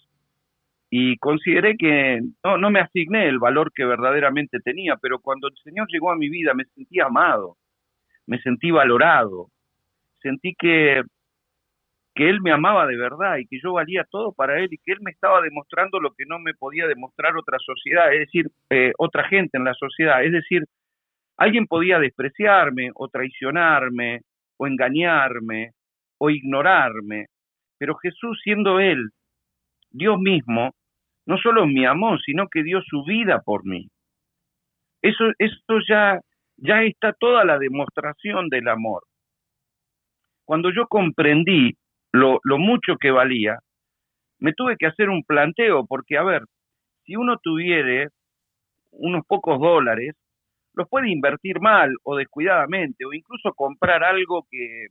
[0.91, 5.55] y consideré que no, no me asigné el valor que verdaderamente tenía, pero cuando el
[5.63, 7.57] Señor llegó a mi vida me sentí amado,
[8.27, 9.49] me sentí valorado,
[10.23, 11.03] sentí que,
[12.15, 14.93] que él me amaba de verdad y que yo valía todo para él y que
[14.93, 18.93] él me estaba demostrando lo que no me podía demostrar otra sociedad, es decir, eh,
[18.99, 20.25] otra gente en la sociedad.
[20.25, 20.65] Es decir,
[21.37, 24.23] alguien podía despreciarme o traicionarme
[24.57, 25.73] o engañarme
[26.19, 27.27] o ignorarme,
[27.79, 29.11] pero Jesús siendo él,
[29.91, 30.73] Dios mismo,
[31.27, 33.89] no solo me amó, sino que dio su vida por mí.
[35.03, 36.21] Eso, esto ya,
[36.57, 39.03] ya está toda la demostración del amor.
[40.45, 41.75] Cuando yo comprendí
[42.13, 43.59] lo, mucho que valía,
[44.39, 46.43] me tuve que hacer un planteo, porque a ver,
[47.05, 48.09] si uno tuviera
[48.91, 50.15] unos pocos dólares,
[50.75, 54.87] los puede invertir mal o descuidadamente, o incluso comprar algo que,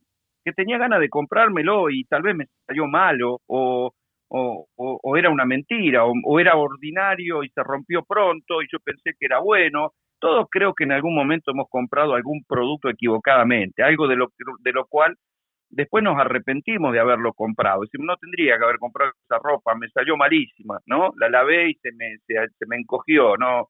[0.55, 3.91] tenía ganas de comprármelo y tal vez me salió malo, o,
[4.29, 9.25] o, era una mentira, o, era ordinario y se rompió pronto y yo pensé que
[9.25, 9.93] era bueno.
[10.19, 14.71] Todos creo que en algún momento hemos comprado algún producto equivocadamente, algo de lo, de
[14.73, 15.15] lo cual
[15.69, 17.81] después nos arrepentimos de haberlo comprado.
[17.81, 21.11] Decimos, no tendría que haber comprado esa ropa, me salió malísima, ¿no?
[21.17, 23.69] La lavé y se me, se, me encogió, no,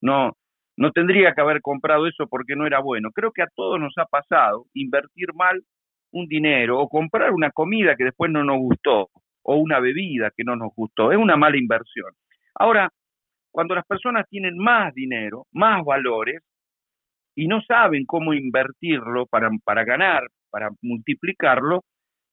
[0.00, 0.32] no,
[0.76, 3.10] no tendría que haber comprado eso porque no era bueno.
[3.12, 5.62] Creo que a todos nos ha pasado invertir mal
[6.12, 9.08] un dinero o comprar una comida que después no nos gustó
[9.42, 11.12] o una bebida que no nos gustó.
[11.12, 12.12] Es una mala inversión.
[12.54, 12.90] Ahora,
[13.50, 16.42] cuando las personas tienen más dinero, más valores,
[17.34, 21.82] y no saben cómo invertirlo para, para ganar, para multiplicarlo,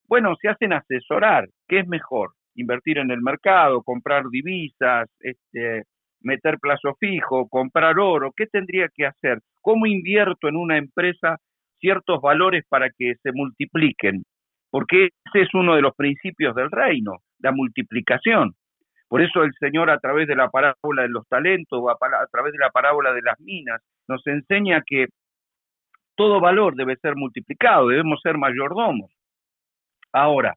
[0.08, 1.48] bueno, se hacen asesorar.
[1.68, 2.32] ¿Qué es mejor?
[2.56, 5.84] Invertir en el mercado, comprar divisas, este,
[6.22, 9.40] meter plazo fijo, comprar oro, ¿qué tendría que hacer?
[9.62, 11.38] ¿Cómo invierto en una empresa
[11.80, 14.24] ciertos valores para que se multipliquen?
[14.70, 18.54] Porque ese es uno de los principios del reino, la multiplicación.
[19.08, 22.54] Por eso el Señor a través de la parábola de los talentos, a, a través
[22.54, 25.08] de la parábola de las minas, nos enseña que
[26.16, 29.10] todo valor debe ser multiplicado, debemos ser mayordomos.
[30.12, 30.54] Ahora,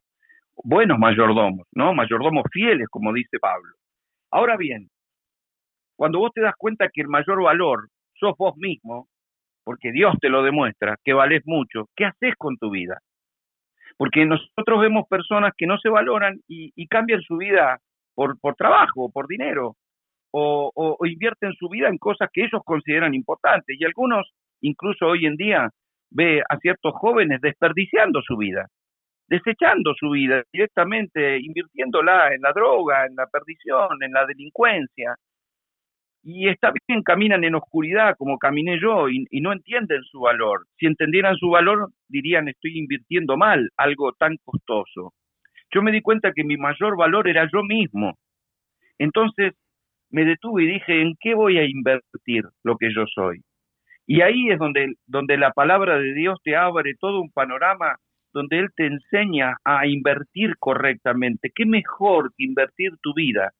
[0.63, 1.93] buenos mayordomos, ¿no?
[1.93, 3.73] Mayordomos fieles, como dice Pablo.
[4.29, 4.89] Ahora bien,
[5.95, 7.87] cuando vos te das cuenta que el mayor valor
[8.19, 9.07] sos vos mismo,
[9.63, 12.99] porque Dios te lo demuestra, que valés mucho, ¿qué haces con tu vida?
[13.97, 17.79] Porque nosotros vemos personas que no se valoran y, cambian su vida
[18.15, 19.75] por, por trabajo, por dinero,
[20.33, 23.75] o, invierten su vida en cosas que ellos consideran importantes.
[23.79, 25.69] Y algunos, incluso hoy en día,
[26.09, 28.67] ve a ciertos jóvenes desperdiciando su vida,
[29.27, 35.15] desechando su vida directamente, invirtiéndola en la droga, en la perdición, en la delincuencia,
[36.23, 40.65] y está bien, caminan en oscuridad como caminé yo y, no entienden su valor.
[40.77, 45.13] Si entendieran su valor, dirían estoy invirtiendo mal algo tan costoso.
[45.73, 48.17] Yo me di cuenta que mi mayor valor era yo mismo.
[48.97, 49.53] Entonces
[50.11, 53.41] me detuve y dije, ¿en qué voy a invertir lo que yo soy?
[54.07, 57.97] Y ahí es donde, donde la palabra de Dios te abre todo un panorama
[58.31, 61.51] donde Él te enseña a invertir correctamente.
[61.53, 63.51] ¿Qué mejor que invertir tu vida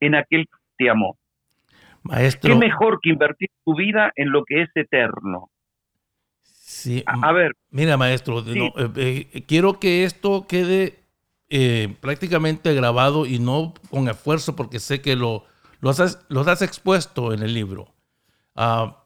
[0.00, 1.18] en aquel que te amó?
[2.08, 2.54] Maestro.
[2.54, 5.50] ¿Qué mejor que invertir tu vida en lo que es eterno?
[6.42, 7.04] Sí.
[7.06, 7.52] A, ver.
[7.70, 11.00] Mira, maestro, eh, eh, quiero que esto quede
[11.50, 15.44] eh, prácticamente grabado y no con esfuerzo porque sé que lo,
[15.80, 17.92] lo, has, has expuesto en el libro.
[18.54, 19.04] Ah,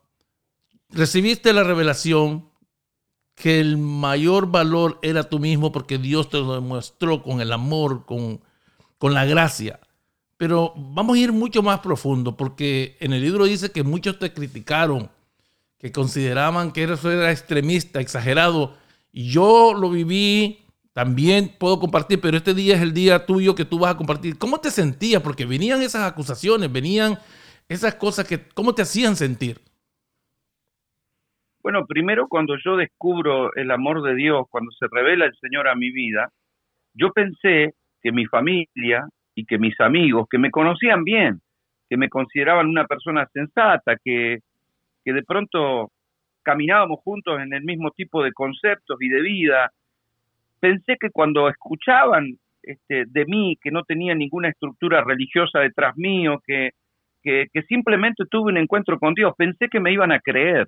[0.90, 2.50] recibiste la revelación
[3.34, 8.06] que el mayor valor era tú mismo porque Dios te lo demostró con el amor,
[8.06, 8.40] con,
[8.98, 9.80] con la gracia.
[10.36, 14.32] Pero vamos a ir mucho más profundo porque en el libro dice que muchos te
[14.32, 15.10] criticaron,
[15.78, 18.76] que consideraban que eso era extremista, exagerado.
[19.12, 23.64] Y yo lo viví, también puedo compartir, pero este día es el día tuyo que
[23.64, 24.38] tú vas a compartir.
[24.38, 25.22] ¿Cómo te sentías?
[25.22, 27.18] Porque venían esas acusaciones, venían
[27.68, 29.60] esas cosas que, ¿cómo te hacían sentir?
[31.62, 35.76] Bueno, primero cuando yo descubro el amor de Dios, cuando se revela el Señor a
[35.76, 36.28] mi vida,
[36.92, 41.40] yo pensé que mi familia, y que mis amigos, que me conocían bien,
[41.88, 44.38] que me consideraban una persona sensata, que,
[45.04, 45.90] de pronto
[46.42, 49.70] caminábamos juntos en el mismo tipo de conceptos y de vida,
[50.60, 56.40] pensé que cuando escuchaban este, de mí, que no tenía ninguna estructura religiosa detrás mío,
[56.46, 56.70] que,
[57.22, 60.66] que, simplemente tuve un encuentro con Dios, pensé que me iban a creer.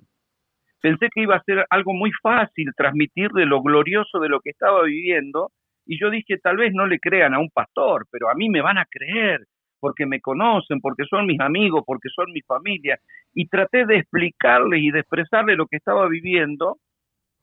[0.81, 4.51] Pensé que iba a ser algo muy fácil transmitir de lo glorioso de lo que
[4.51, 5.51] estaba viviendo
[5.85, 8.61] y yo dije, tal vez no le crean a un pastor, pero a mí me
[8.61, 9.45] van a creer
[9.79, 12.99] porque me conocen, porque son mis amigos, porque son mi familia.
[13.33, 16.77] Y traté de explicarles y de expresarles lo que estaba viviendo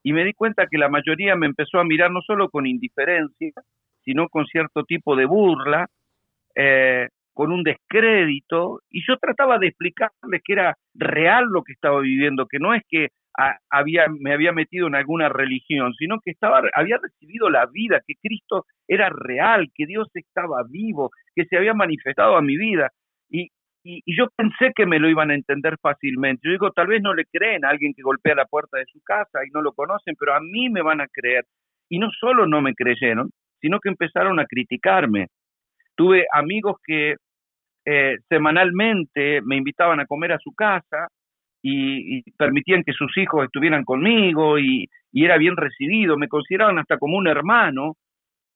[0.03, 3.53] y me di cuenta que la mayoría me empezó a mirar no solo con indiferencia,
[4.03, 5.87] sino con cierto tipo de burla,
[6.55, 11.99] eh, con un descrédito, y yo trataba de explicarles que era real lo que estaba
[12.01, 13.09] viviendo, que no es que
[13.69, 18.15] había, me había metido en alguna religión, sino que estaba, había recibido la vida, que
[18.21, 22.91] Cristo era real, que Dios estaba vivo, que se había manifestado a mi vida.
[23.29, 23.49] Y,
[23.83, 26.41] y, yo pensé que me lo iban a entender fácilmente.
[26.43, 29.01] Yo digo, tal vez no le creen a alguien que golpea la puerta de su
[29.01, 31.45] casa y no lo conocen, pero a mí me van a creer.
[31.89, 35.27] Y no solo no me creyeron, sino que empezaron a criticarme.
[35.95, 37.15] Tuve amigos que
[37.85, 41.07] eh, semanalmente me invitaban a comer a su casa
[41.63, 47.17] y, permitían que sus hijos estuvieran conmigo y, era bien recibido, me consideraban hasta como
[47.17, 47.95] un hermano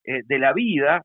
[0.04, 1.04] eh, de la vida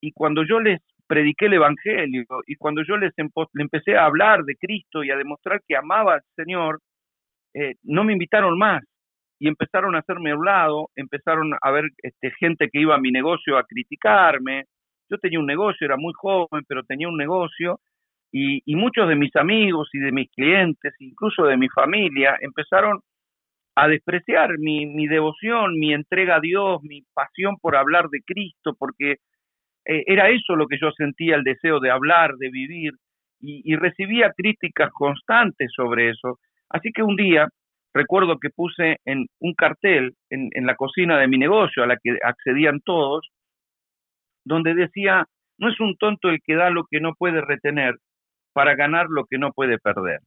[0.00, 4.56] y cuando yo les prediqué el Evangelio y cuando yo les empecé a hablar de
[4.56, 6.80] Cristo y a demostrar que amaba al Señor,
[7.54, 8.82] eh, no me invitaron más
[9.38, 13.12] y empezaron a hacerme a lado, empezaron a ver este, gente que iba a mi
[13.12, 14.64] negocio a criticarme.
[15.10, 17.78] Yo tenía un negocio, era muy joven, pero tenía un negocio
[18.32, 23.00] y, muchos de mis amigos y de mis clientes, incluso de mi familia, empezaron
[23.76, 29.16] a despreciar mi, devoción, mi entrega a Dios, mi pasión por hablar de Cristo, porque
[29.86, 32.92] eh, era eso lo que yo sentía, el deseo de hablar, de vivir,
[33.40, 36.38] y, recibía críticas constantes sobre eso.
[36.70, 37.48] Así que un día
[37.94, 41.96] recuerdo que puse en un cartel en, en la cocina de mi negocio, a la
[42.02, 43.28] que accedían todos,
[44.44, 45.26] donde decía,
[45.58, 47.96] no es un tonto el que da lo que no puede retener,
[48.56, 50.20] para ganar lo que no puede perder.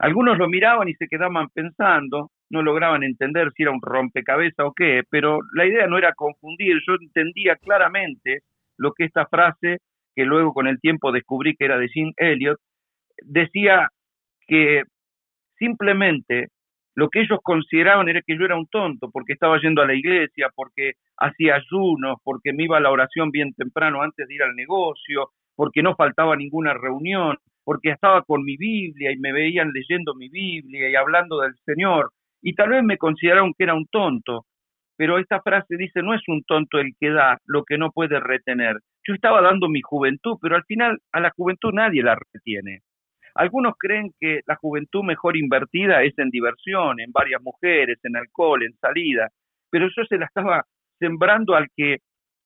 [0.00, 4.72] Algunos lo miraban y se quedaban pensando, no lograban entender si era un rompecabezas o
[4.72, 8.40] qué, pero la idea no era confundir, yo entendía claramente
[8.78, 9.78] lo que esta frase,
[10.16, 12.58] que luego con el tiempo descubrí que era de Jim Elliot,
[13.22, 13.90] decía
[14.48, 14.82] que
[15.56, 16.48] simplemente
[16.96, 19.94] lo que ellos consideraban era que yo era un tonto, porque estaba yendo a la
[19.94, 24.42] iglesia, porque hacía ayunos, porque me iba a la oración bien temprano antes de ir
[24.42, 29.72] al negocio, porque no faltaba ninguna reunión, porque estaba con mi Biblia y me veían
[29.72, 33.86] leyendo mi Biblia y hablando del Señor, y tal vez me consideraron que era un
[33.86, 34.44] tonto,
[34.96, 38.20] pero esta frase dice, no es un tonto el que da lo que no puede
[38.20, 38.76] retener.
[39.06, 42.80] Yo estaba dando mi juventud, pero al final a la juventud nadie la retiene.
[43.34, 48.62] Algunos creen que la juventud mejor invertida es en diversión, en varias mujeres, en alcohol,
[48.62, 49.28] en salida,
[49.70, 50.64] pero yo se la estaba
[50.98, 51.98] sembrando al que,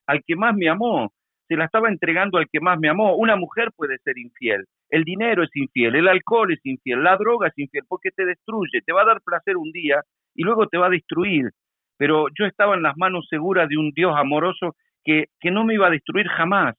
[0.07, 1.13] al que más me amó,
[1.51, 3.17] se la estaba entregando al que más me amó.
[3.17, 7.49] Una mujer puede ser infiel, el dinero es infiel, el alcohol es infiel, la droga
[7.49, 10.01] es infiel, porque te destruye, te va a dar placer un día
[10.37, 11.51] y luego te va a destruir.
[11.97, 15.75] Pero yo estaba en las manos seguras de un Dios amoroso que, que no me
[15.75, 16.77] iba a destruir jamás,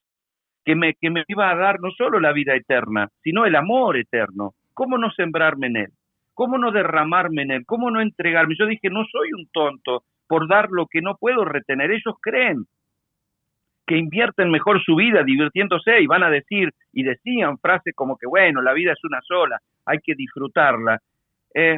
[0.64, 3.98] que me, que me iba a dar no solo la vida eterna, sino el amor
[3.98, 4.54] eterno.
[4.74, 5.92] ¿Cómo no sembrarme en él?
[6.34, 7.66] ¿Cómo no derramarme en él?
[7.66, 8.56] ¿Cómo no entregarme?
[8.58, 11.92] Yo dije, no soy un tonto por dar lo que no puedo retener.
[11.92, 12.68] Ellos creen
[13.86, 18.28] que invierten mejor su vida divirtiéndose y van a decir y decían frases como que,
[18.28, 21.00] bueno, la vida es una sola, hay que disfrutarla.
[21.54, 21.78] Eh,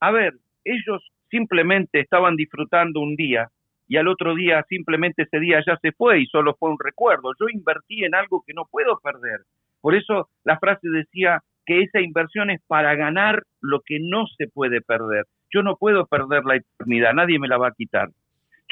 [0.00, 3.48] a ver, ellos simplemente estaban disfrutando un día
[3.88, 7.32] y al otro día simplemente ese día ya se fue y solo fue un recuerdo.
[7.38, 9.40] Yo invertí en algo que no puedo perder.
[9.80, 14.48] Por eso la frase decía que esa inversión es para ganar lo que no se
[14.48, 15.24] puede perder.
[15.52, 18.08] Yo no puedo perder la eternidad, nadie me la va a quitar.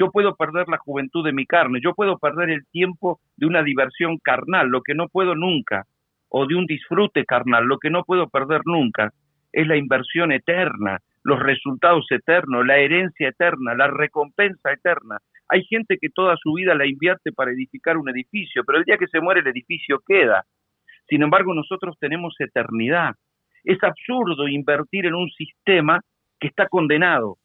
[0.00, 3.62] Yo puedo perder la juventud de mi carne, yo puedo perder el tiempo de una
[3.62, 5.84] diversión carnal, lo que no puedo nunca,
[6.30, 9.12] o de un disfrute carnal, lo que no puedo perder nunca,
[9.52, 15.18] es la inversión eterna, los resultados eternos, la herencia eterna, la recompensa eterna.
[15.50, 18.96] Hay gente que toda su vida la invierte para edificar un edificio, pero el día
[18.96, 20.46] que se muere el edificio queda.
[21.10, 23.16] Sin embargo, nosotros tenemos eternidad.
[23.64, 26.00] Es absurdo invertir en un sistema
[26.38, 27.36] que está condenado.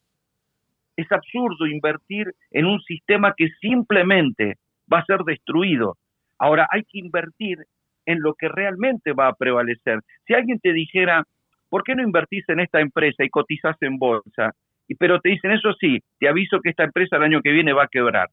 [0.96, 4.54] Es absurdo invertir en un sistema que simplemente
[4.92, 5.96] va a ser destruido.
[6.38, 7.58] Ahora, hay que invertir
[8.06, 10.00] en lo que realmente va a prevalecer.
[10.26, 11.24] Si alguien te dijera,
[11.68, 14.52] ¿por qué no invertís en esta empresa y cotizás en bolsa?
[14.88, 17.72] Y, pero te dicen, eso sí, te aviso que esta empresa el año que viene
[17.72, 18.28] va a quebrar.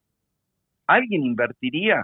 [0.88, 2.04] ¿Alguien invertiría?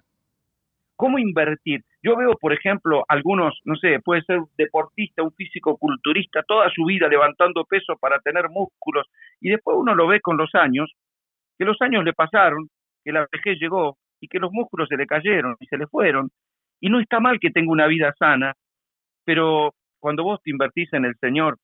[0.96, 1.84] ¿Cómo invertir?
[2.02, 6.70] Yo veo, por ejemplo, algunos, no sé, puede ser un deportista, un físico culturista, toda
[6.70, 9.06] su vida levantando peso para tener músculos,
[9.42, 10.94] y después uno lo ve con los años,
[11.58, 12.70] que los años le pasaron,
[13.04, 16.30] que la vejez llegó y que los músculos se le cayeron y se le fueron.
[16.80, 18.54] Y no está mal que tenga una vida sana,
[19.26, 21.58] pero cuando vos te invertís en el Señor,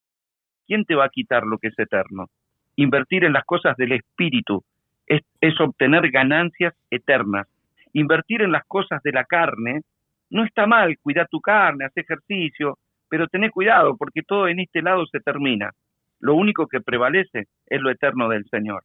[0.67, 2.27] ¿quién te va a quitar lo que es eterno?
[2.75, 4.63] Invertir en las cosas del Espíritu
[5.07, 5.21] es,
[5.59, 7.47] obtener ganancias eternas.
[7.93, 9.81] Invertir en las cosas de la carne
[10.29, 12.77] no está mal, cuida tu carne, haz ejercicio,
[13.09, 15.71] pero tené cuidado porque todo en este lado se termina.
[16.19, 18.83] Lo único que prevalece es lo eterno del Señor.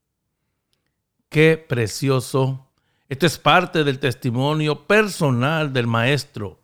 [1.28, 2.68] Qué precioso.
[3.08, 6.60] Esto es parte del testimonio personal del maestro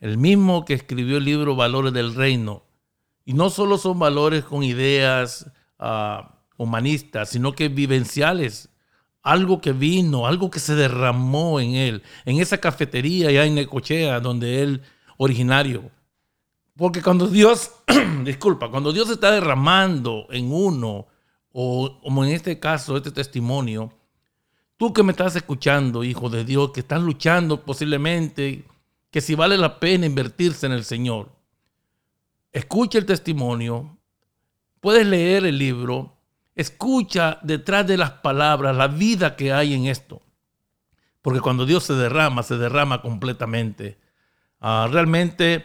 [0.00, 2.64] el mismo que escribió el libro Valores del Reino.
[3.24, 8.70] Y no solo son valores con ideas ah, humanistas, sino que vivenciales.
[9.22, 14.20] Algo que vino, algo que se derramó en él, en esa cafetería allá en Necochea,
[14.20, 14.82] donde él
[15.16, 15.90] originario.
[16.76, 17.72] Porque cuando Dios,
[18.24, 21.08] disculpa, cuando Dios está derramando en uno,
[21.52, 23.92] o como en este caso, este testimonio,
[24.76, 28.64] tú que me estás escuchando, hijo de Dios, que estás luchando posiblemente
[29.10, 31.30] que si vale la pena invertirse en el Señor.
[32.52, 33.98] Escucha el testimonio,
[34.80, 36.17] puedes leer el libro,
[36.58, 40.20] escucha detrás de las palabras la vida que hay en esto.
[41.22, 43.98] Porque cuando Dios se derrama, se derrama completamente.
[44.60, 45.64] Ah, realmente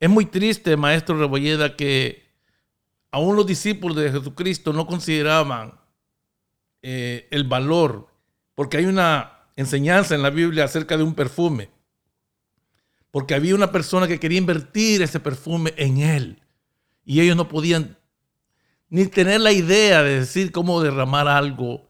[0.00, 2.26] es muy triste, maestro Rebolleda, que
[3.10, 5.78] aún los discípulos de Jesucristo no consideraban
[6.82, 8.08] eh, el valor,
[8.54, 11.70] porque hay una enseñanza en la Biblia acerca de un perfume
[13.12, 16.42] porque había una persona que quería invertir ese perfume en él.
[17.04, 17.98] Y ellos no podían
[18.92, 21.80] ni tener la idea de decir cómo derramar algo.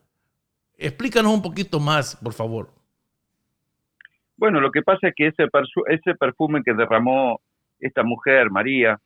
[0.78, 2.68] Explícanos un poquito más, por favor.
[4.36, 7.40] Bueno, lo que pasa es que ese, perfume que derramó
[7.80, 9.00] esta mujer, María,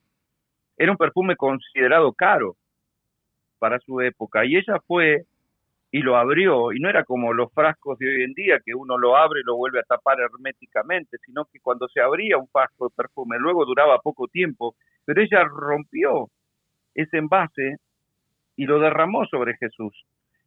[0.77, 2.55] era un perfume considerado caro
[3.57, 4.45] para su época.
[4.45, 5.25] Y ella fue
[5.89, 8.99] y lo abrió, y no era como los frascos de hoy en día, que uno
[8.99, 12.89] lo abre y lo vuelve a tapar herméticamente, sino que cuando se abría un frasco
[12.89, 16.29] de perfume, luego duraba poco tiempo, pero ella rompió
[16.93, 17.77] ese envase
[18.57, 19.93] y lo derramó sobre Jesús.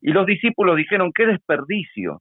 [0.03, 2.21] Y los discípulos dijeron, qué desperdicio.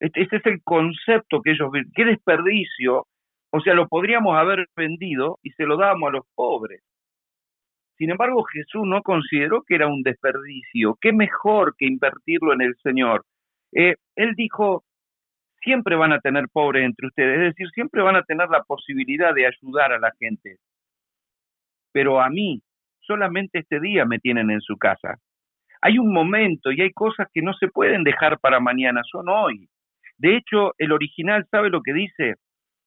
[0.00, 3.06] Este, este es el concepto que ellos ven, qué desperdicio
[3.50, 6.82] O sea, lo podríamos haber vendido y se lo dábamos a los pobres.
[7.96, 10.98] Sin embargo, Jesús no consideró que era un desperdicio.
[11.00, 13.24] ¿Qué mejor que invertirlo en el Señor?
[13.72, 14.84] Eh, él dijo,
[15.62, 19.32] siempre van a tener pobres entre ustedes, es decir, siempre van a tener la posibilidad
[19.34, 20.56] de ayudar a la gente.
[21.92, 22.60] Pero a mí,
[23.06, 25.18] solamente este día me tienen en su casa.
[25.80, 29.68] Hay un momento y hay cosas que no se pueden dejar para mañana, son hoy.
[30.18, 32.34] De hecho, el original sabe lo que dice.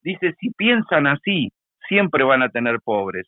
[0.01, 1.51] Dice, si piensan así,
[1.88, 3.28] siempre van a tener pobres.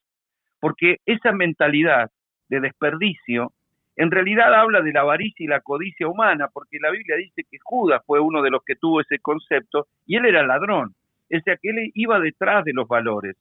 [0.60, 2.10] Porque esa mentalidad
[2.50, 3.54] de desperdicio
[4.00, 7.58] en realidad habla de la avaricia y la codicia humana, porque la Biblia dice que
[7.62, 10.96] Judas fue uno de los que tuvo ese concepto y él era ladrón.
[11.30, 13.36] O sea, que él iba detrás de los valores.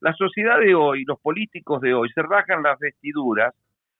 [0.00, 3.54] La sociedad de hoy, los políticos de hoy, se rajan las vestiduras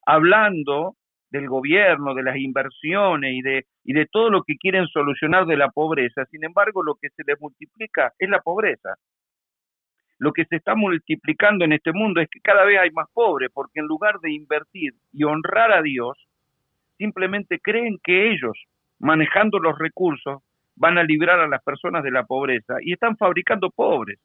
[0.07, 0.97] hablando
[1.31, 5.57] del gobierno, de las inversiones y de, y de todo lo que quieren solucionar de
[5.57, 6.25] la pobreza.
[6.27, 8.95] Sin embargo, lo que se les multiplica es la pobreza.
[10.19, 13.51] Lo que se está multiplicando en este mundo es que cada vez hay más pobres,
[13.53, 16.17] porque en lugar de invertir y honrar a Dios,
[16.97, 18.59] simplemente creen que ellos,
[18.99, 20.43] manejando los recursos,
[20.75, 24.19] van a librar a las personas de la pobreza y están fabricando pobres.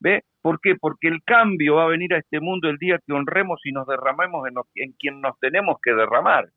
[0.00, 0.24] ¿Ve?
[0.48, 0.76] ¿Por qué?
[0.80, 3.86] Porque el cambio va a venir a este mundo el día que honremos y nos
[3.86, 6.48] derramemos en, en quien nos tenemos que derramar.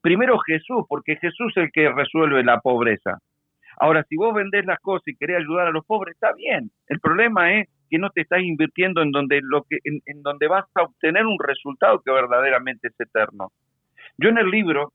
[0.00, 3.18] Primero Jesús, porque Jesús es el que resuelve la pobreza.
[3.80, 6.70] Ahora, si vos vendés las cosas y querés ayudar a los pobres, está bien.
[6.86, 10.66] El problema es que no te estás invirtiendo en donde, lo que, en, donde vas
[10.76, 13.50] a obtener un resultado que verdaderamente es eterno.
[14.18, 14.92] Yo en el libro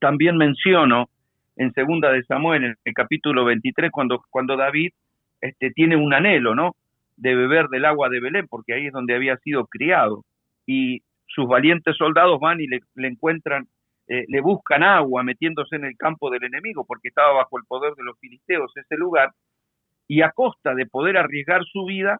[0.00, 1.08] también menciono
[1.54, 4.90] en segunda de Samuel, en el capítulo 23, cuando, cuando David
[5.40, 6.74] este, tiene un anhelo, ¿no?
[7.18, 10.24] De beber del agua de Belén, porque ahí es donde había sido criado.
[10.66, 13.66] Y sus valientes soldados van y le, encuentran,
[14.08, 17.94] eh, le buscan agua metiéndose en el campo del enemigo, porque estaba bajo el poder
[17.94, 19.30] de los filisteos ese lugar,
[20.06, 22.18] y a costa de poder arriesgar su vida,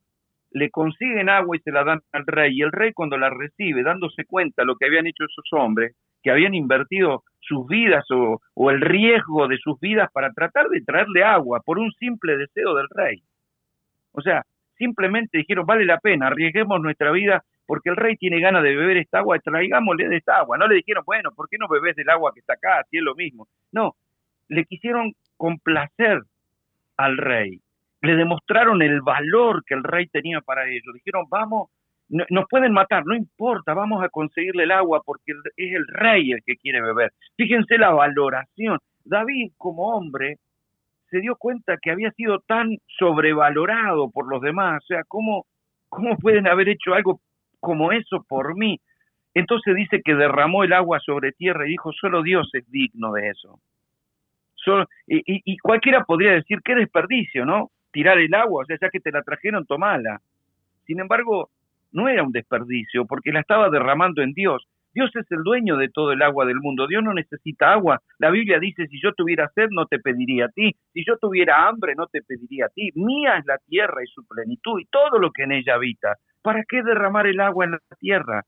[0.50, 2.56] le consiguen agua y se la dan al rey.
[2.56, 5.94] Y el rey cuando la recibe, dándose cuenta de lo que habían hecho esos hombres,
[6.22, 11.22] que habían invertido sus vidas o, el riesgo de sus vidas para tratar de traerle
[11.22, 13.22] agua por un simple deseo del rey.
[14.12, 14.42] O sea,
[14.78, 18.96] simplemente dijeron, vale la pena, arriesguemos nuestra vida porque el rey tiene ganas de beber
[18.96, 20.56] esta agua, traigámosle de esta agua.
[20.56, 22.82] No le dijeron, bueno, ¿por qué no bebés del agua que está acá?
[22.90, 23.46] Si es lo mismo.
[23.72, 23.94] No,
[24.48, 26.22] le quisieron complacer
[26.96, 27.60] al rey.
[28.00, 30.94] Le demostraron el valor que el rey tenía para ellos.
[30.94, 31.68] Dijeron, vamos,
[32.08, 36.42] nos pueden matar, no importa, vamos a conseguirle el agua porque es el rey el
[36.44, 37.12] que quiere beber.
[37.36, 38.78] Fíjense la valoración.
[39.04, 40.38] David como hombre
[41.10, 45.46] se dio cuenta que había sido tan sobrevalorado por los demás, o sea, ¿cómo,
[45.88, 47.20] cómo pueden haber hecho algo
[47.60, 48.80] como eso por mí?
[49.34, 53.28] Entonces dice que derramó el agua sobre tierra y dijo, solo Dios es digno de
[53.28, 53.60] eso.
[54.54, 57.70] Solo, y, y, cualquiera podría decir, qué desperdicio, ¿no?
[57.92, 60.20] Tirar el agua, o sea, ya que te la trajeron, tomala.
[60.86, 61.50] Sin embargo,
[61.92, 64.66] no era un desperdicio, porque la estaba derramando en Dios.
[64.94, 66.86] Dios es el dueño de todo el agua del mundo.
[66.86, 68.00] Dios no necesita agua.
[68.18, 70.74] La Biblia dice, si yo tuviera sed, no te pediría a ti.
[70.92, 72.90] Si yo tuviera hambre, no te pediría a ti.
[72.94, 76.16] Mía es la tierra y su plenitud y todo lo que en ella habita.
[76.42, 78.42] ¿Para qué derramar el agua en la tierra?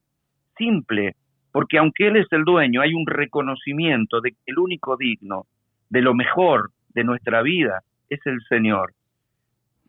[0.57, 1.15] Simple,
[1.53, 5.47] porque aunque Él es el dueño, hay un reconocimiento de que el único digno
[5.89, 8.93] de lo mejor de nuestra vida es el Señor.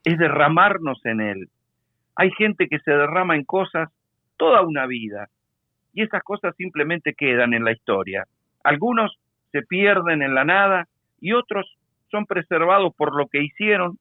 [0.03, 1.49] Es derramarnos en Él,
[2.15, 3.89] hay gente que se derrama en cosas
[4.37, 5.29] toda una vida
[5.93, 8.25] y esas cosas simplemente quedan en la historia.
[8.63, 9.17] Algunos
[9.51, 10.87] se pierden en la nada
[11.19, 11.77] y otros
[12.09, 13.97] son preservados por lo que hicieron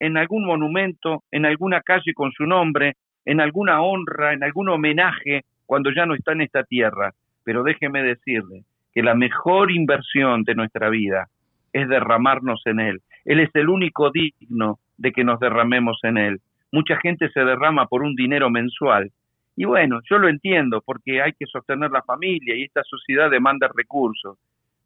[0.00, 5.42] en algún monumento, en alguna calle con su nombre, en alguna honra, en algún homenaje
[5.66, 7.12] cuando ya no está en esta tierra.
[7.44, 11.28] Pero déjeme decirle que la mejor inversión de nuestra vida
[11.72, 13.00] es derramarnos en Él.
[13.24, 16.40] Él es el único digno de que nos derramemos en Él
[16.72, 19.12] mucha gente se derrama por un dinero mensual.
[19.56, 23.68] Y bueno, yo lo entiendo porque hay que sostener la familia y esta sociedad demanda
[23.74, 24.38] recursos,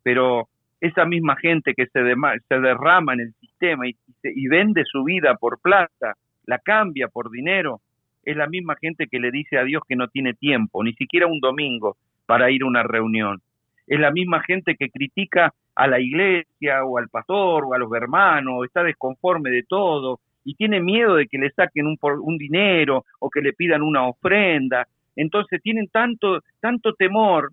[0.03, 0.49] pero
[0.81, 2.01] esa misma gente que se,
[2.49, 6.14] se derrama en el sistema y, y vende su vida por plata,
[6.45, 7.81] la cambia por dinero,
[8.27, 11.29] es la misma gente que le dice a Dios que no tiene tiempo, ni siquiera
[11.29, 11.97] un domingo
[12.27, 13.41] para ir a una reunión.
[13.87, 17.93] Es la misma gente que critica a la iglesia o al pastor o a los
[17.93, 23.05] hermanos, está desconforme de todo, y tiene miedo de que le saquen un, un dinero
[23.18, 24.86] o que le pidan una ofrenda.
[25.16, 27.51] Entonces tienen tanto, tanto temor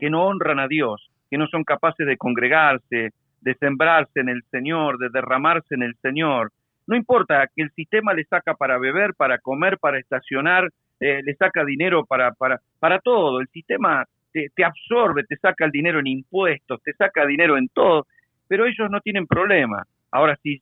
[0.00, 4.42] que no honran a Dios, que no son capaces de congregarse, de sembrarse en el
[4.50, 6.50] Señor, de derramarse en el Señor.
[6.88, 11.34] No importa que el sistema le saca para beber, para comer, para estacionar, eh, le
[11.36, 13.40] saca dinero para, para, para todo.
[13.40, 17.68] El sistema te, te, absorbe, te saca el dinero en impuestos, te saca dinero en
[17.68, 18.08] todo,
[18.48, 19.84] pero ellos no tienen problema.
[20.10, 20.60] Ahora, si,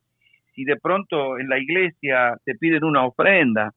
[0.60, 3.72] si de pronto en la iglesia te piden una ofrenda,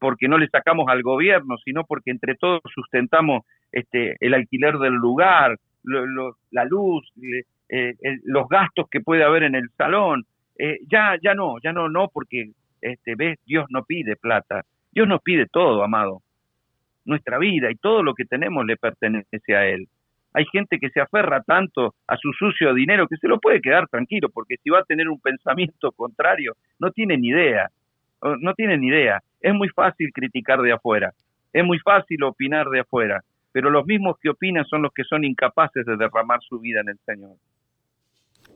[0.00, 4.94] porque no le sacamos al gobierno, sino porque entre todos sustentamos este, el alquiler del
[4.94, 7.08] lugar, la luz,
[7.68, 10.24] eh, los gastos que puede haber en el salón.
[10.58, 15.06] Eh, ya, ya no, ya no, no, porque este, ves, Dios no pide plata, Dios
[15.06, 16.20] nos pide todo, amado.
[17.04, 19.86] Nuestra vida y todo lo que tenemos le pertenece a Él.
[20.34, 23.88] Hay gente que se aferra tanto a su sucio dinero que se lo puede quedar
[23.88, 27.70] tranquilo, porque si va a tener un pensamiento contrario, no tiene ni idea.
[28.40, 29.22] No tiene ni idea.
[29.40, 31.12] Es muy fácil criticar de afuera,
[31.52, 33.22] es muy fácil opinar de afuera,
[33.52, 36.88] pero los mismos que opinan son los que son incapaces de derramar su vida en
[36.88, 37.36] el Señor.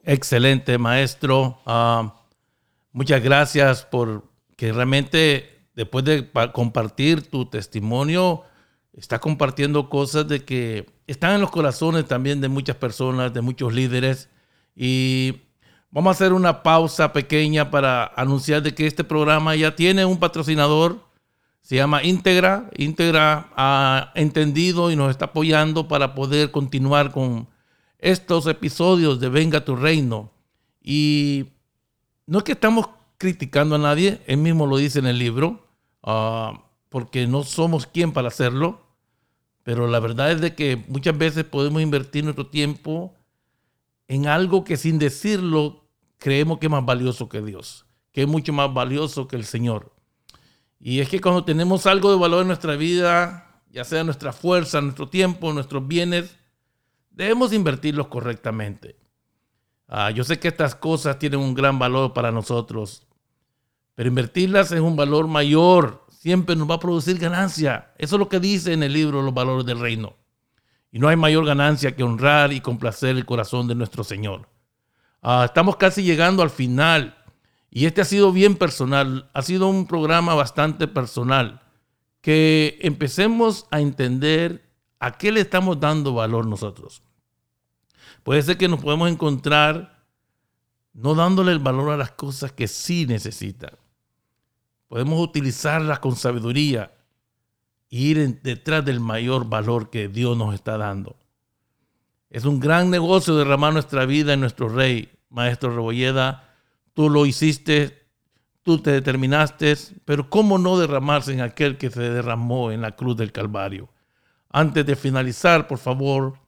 [0.05, 1.59] Excelente, maestro.
[1.64, 2.12] Ah,
[2.93, 4.24] muchas gracias por
[4.57, 8.43] que realmente después de compartir tu testimonio,
[8.99, 13.72] está compartiendo cosas de que están en los corazones también de muchas personas, de muchos
[13.72, 14.28] líderes.
[14.74, 15.36] Y
[15.90, 20.18] vamos a hacer una pausa pequeña para anunciar de que este programa ya tiene un
[20.18, 20.99] patrocinador.
[21.62, 22.70] Se llama Integra.
[22.76, 27.49] Integra ha entendido y nos está apoyando para poder continuar con
[27.99, 30.32] estos episodios de Venga tu Reino.
[30.82, 31.46] Y
[32.26, 35.66] no es que estamos criticando a nadie, él mismo lo dice en el libro,
[36.03, 38.88] ah, porque no somos quien para hacerlo.
[39.68, 43.14] Pero la verdad es de que muchas veces podemos invertir nuestro tiempo
[44.06, 45.84] en algo que sin decirlo
[46.16, 49.92] creemos que es más valioso que Dios, que es mucho más valioso que el Señor.
[50.80, 54.80] Y es que cuando tenemos algo de valor en nuestra vida, ya sea nuestra fuerza,
[54.80, 56.38] nuestro tiempo, nuestros bienes,
[57.10, 58.96] debemos invertirlos correctamente.
[59.86, 63.06] Ah, yo sé que estas cosas tienen un gran valor para nosotros,
[63.94, 67.92] pero invertirlas es un valor mayor siempre nos va a producir ganancia.
[67.96, 70.16] Eso es lo que dice en el libro Los valores del reino.
[70.90, 74.48] Y no hay mayor ganancia que honrar y complacer el corazón de nuestro Señor.
[75.22, 77.16] Ah, estamos casi llegando al final
[77.70, 81.62] y este ha sido bien personal, ha sido un programa bastante personal.
[82.20, 87.02] Que empecemos a entender a qué le estamos dando valor nosotros.
[88.24, 90.04] Puede ser que nos podemos encontrar
[90.92, 93.78] no dándole el valor a las cosas que sí necesitan
[94.89, 96.93] podemos utilizarla con sabiduría
[97.91, 101.16] e ir detrás del mayor valor que Dios nos está dando.
[102.30, 106.55] Es un gran negocio derramar nuestra vida en nuestro Rey, Maestro Rebolleda.
[106.93, 108.07] Tú lo hiciste,
[108.62, 109.74] tú te determinaste,
[110.05, 113.89] pero ¿cómo no derramarse en aquel que se derramó en la cruz del Calvario?
[114.51, 116.39] Antes de finalizar, por favor,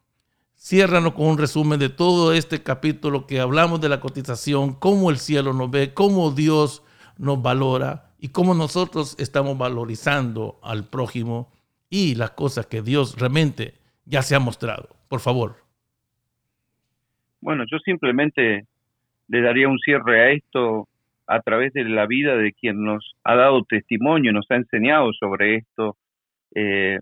[0.57, 5.18] ciérranos con un resumen de todo este capítulo que hablamos de la cotización, cómo el
[5.18, 6.82] cielo nos ve, cómo Dios
[7.16, 11.50] nos valora y cómo nosotros estamos valorizando al prójimo
[11.88, 14.88] y las cosas que Dios realmente ya se ha mostrado.
[15.08, 15.56] Por favor.
[17.40, 18.66] Bueno, yo simplemente
[19.28, 20.86] le daría un cierre a esto
[21.26, 25.56] a través de la vida de quien nos ha dado testimonio, nos ha enseñado sobre
[25.56, 25.96] esto
[26.54, 26.98] eh,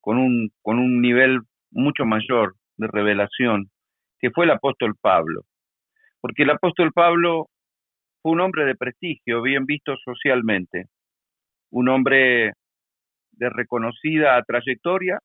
[0.00, 3.70] con, un, con un nivel mucho mayor de revelación,
[4.20, 5.42] que fue el apóstol Pablo.
[6.20, 7.48] Porque el apóstol Pablo
[8.22, 10.86] fue un hombre de prestigio, bien visto socialmente,
[11.70, 12.52] un hombre
[13.32, 15.18] de reconocida trayectoria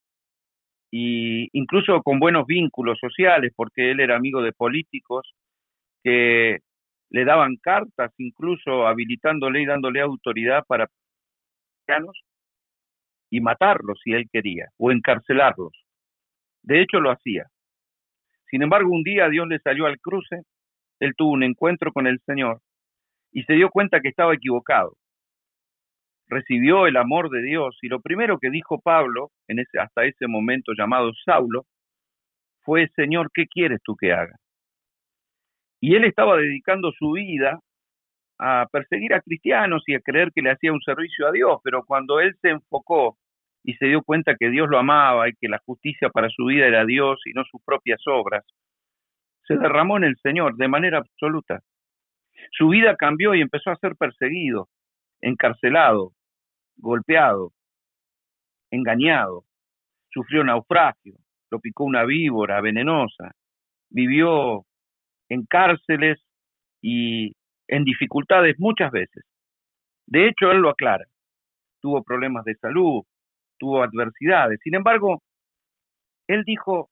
[0.92, 5.34] e incluso con buenos vínculos sociales, porque él era amigo de políticos
[6.04, 6.60] que
[7.10, 10.88] le daban cartas, incluso habilitándole y dándole autoridad para
[13.30, 15.72] y matarlos si él quería, o encarcelarlos.
[16.64, 17.46] De hecho, lo hacía.
[18.50, 20.42] Sin embargo, un día Dios le salió al cruce,
[21.00, 22.62] él tuvo un encuentro con el Señor
[23.36, 24.96] y se dio cuenta que estaba equivocado.
[26.28, 30.28] Recibió el amor de Dios y lo primero que dijo Pablo, en ese, hasta ese
[30.28, 31.66] momento llamado Saulo,
[32.62, 34.34] fue, Señor, ¿qué quieres tú que haga?
[35.82, 37.60] Y él estaba dedicando su vida
[38.40, 41.84] a perseguir a cristianos y a creer que le hacía un servicio a Dios, pero
[41.84, 43.18] cuando él se enfocó
[43.64, 46.68] y se dio cuenta que Dios lo amaba y que la justicia para su vida
[46.68, 48.46] era Dios y no sus propias obras,
[49.44, 51.60] se derramó en el Señor de manera absoluta.
[52.52, 54.70] Su vida cambió y empezó a ser perseguido,
[55.22, 56.14] encarcelado,
[56.78, 57.52] golpeado,
[58.72, 59.44] engañado.
[60.10, 61.16] Sufrió naufragio,
[61.52, 63.32] lo picó una víbora venenosa,
[63.90, 64.66] vivió
[65.30, 66.20] en cárceles
[66.82, 67.34] y
[67.68, 69.26] en dificultades muchas veces.
[70.06, 71.06] De hecho, él lo aclara.
[71.82, 73.04] Tuvo problemas de salud,
[73.58, 74.60] tuvo adversidades.
[74.64, 75.22] Sin embargo,
[76.28, 76.90] él dijo,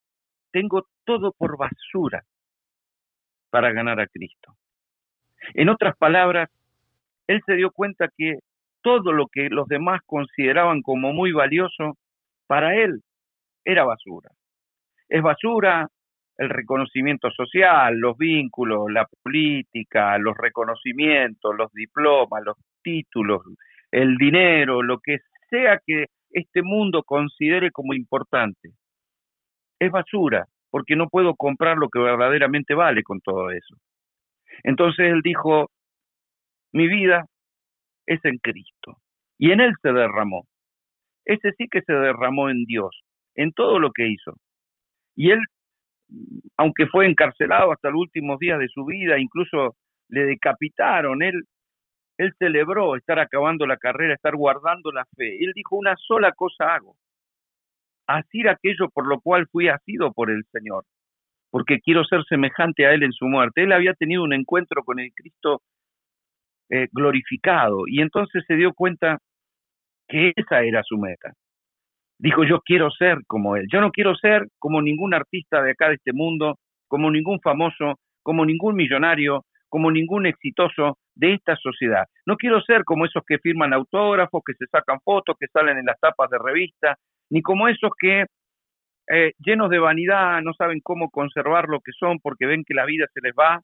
[0.51, 2.23] tengo todo por basura
[3.49, 4.55] para ganar a Cristo.
[5.53, 6.49] En otras palabras,
[7.27, 8.39] él se dio cuenta que
[8.81, 11.97] todo lo que los demás consideraban como muy valioso,
[12.47, 13.01] para él
[13.63, 14.29] era basura.
[15.07, 15.87] Es basura
[16.37, 23.41] el reconocimiento social, los vínculos, la política, los reconocimientos, los diplomas, los títulos,
[23.91, 25.19] el dinero, lo que
[25.49, 28.71] sea que este mundo considere como importante.
[29.79, 33.75] Es basura, porque no puedo comprar lo que verdaderamente vale con todo eso.
[34.63, 35.69] Entonces él dijo,
[36.71, 37.25] mi vida
[38.05, 38.97] es en Cristo.
[39.37, 40.45] Y en él se derramó.
[41.25, 43.01] Ese sí que se derramó en Dios,
[43.35, 44.35] en todo lo que hizo.
[45.15, 45.39] Y él,
[46.57, 49.75] aunque fue encarcelado hasta los últimos días de su vida, incluso
[50.09, 51.43] le decapitaron, él,
[52.17, 55.43] él celebró estar acabando la carrera, estar guardando la fe.
[55.43, 56.95] Él dijo, una sola cosa hago,
[58.07, 60.85] asir aquello por lo cual fui asido por el Señor,
[61.53, 63.61] porque quiero ser semejante a Él en su muerte.
[63.61, 65.61] Él había tenido un encuentro con el Cristo
[66.71, 69.19] eh, glorificado y entonces se dio cuenta
[70.07, 71.31] que esa era su meta.
[72.17, 75.89] Dijo, yo quiero ser como Él, yo no quiero ser como ningún artista de acá
[75.89, 82.05] de este mundo, como ningún famoso, como ningún millonario, como ningún exitoso de esta sociedad.
[82.25, 85.85] No quiero ser como esos que firman autógrafos, que se sacan fotos, que salen en
[85.85, 86.97] las tapas de revistas,
[87.29, 88.25] ni como esos que
[89.11, 92.85] eh, llenos de vanidad no saben cómo conservar lo que son porque ven que la
[92.85, 93.61] vida se les va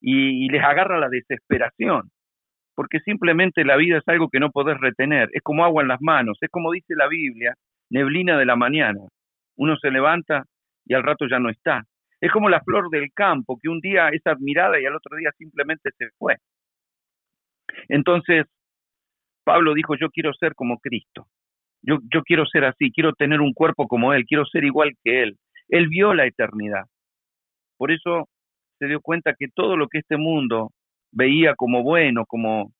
[0.00, 2.10] y, les agarra la desesperación.
[2.74, 6.00] Porque simplemente la vida es algo que no podés retener, es como agua en las
[6.00, 7.54] manos, es como dice la Biblia,
[7.90, 9.00] neblina de la mañana.
[9.56, 10.44] Uno se levanta
[10.86, 11.84] y al rato ya no está.
[12.20, 15.30] Es como la flor del campo, que un día es admirada y al otro día
[15.36, 16.36] simplemente se fue.
[17.88, 18.46] Entonces,
[19.44, 21.26] Pablo dijo, yo quiero ser como Cristo.
[21.82, 25.36] Yo, quiero ser así, quiero tener un cuerpo como Él, quiero ser igual que Él.
[25.68, 26.84] Él vio la eternidad.
[27.76, 28.28] Por eso
[28.78, 30.70] se dio cuenta que todo lo que este mundo
[31.10, 32.72] veía como bueno, como,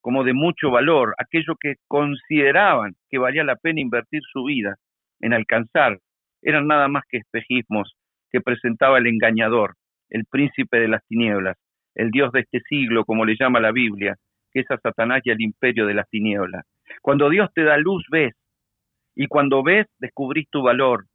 [0.00, 4.76] como de mucho valor, aquello que consideraban que valía la pena invertir su vida
[5.20, 5.98] en alcanzar,
[6.42, 7.94] eran nada más que espejismos
[8.30, 9.74] que presentaba el engañador,
[10.08, 11.56] el príncipe de las tinieblas,
[11.94, 14.16] el Dios de este siglo, como le llama la Biblia,
[14.52, 16.64] que es a Satanás y el imperio de las tinieblas.
[17.02, 18.34] Cuando Dios te da luz, ves,
[19.16, 21.06] y cuando ves, descubrís tu valor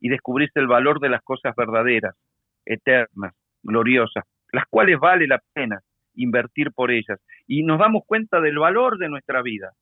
[0.00, 2.16] y descubrís el valor de las cosas verdaderas,
[2.64, 5.80] eternas, gloriosas, las cuales vale la pena
[6.14, 7.20] invertir por ellas.
[7.46, 9.72] Y nos damos cuenta del valor de nuestra vida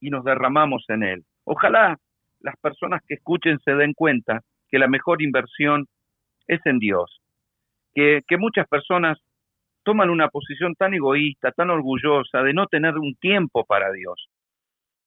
[0.00, 1.24] y nos derramamos en él.
[1.44, 1.98] Ojalá
[2.40, 5.86] las personas que escuchen se den cuenta que la mejor inversión
[6.46, 7.20] es en Dios.
[7.94, 9.18] Que, que muchas personas
[9.82, 14.28] toman una posición tan egoísta, tan orgullosa de no tener un tiempo para Dios,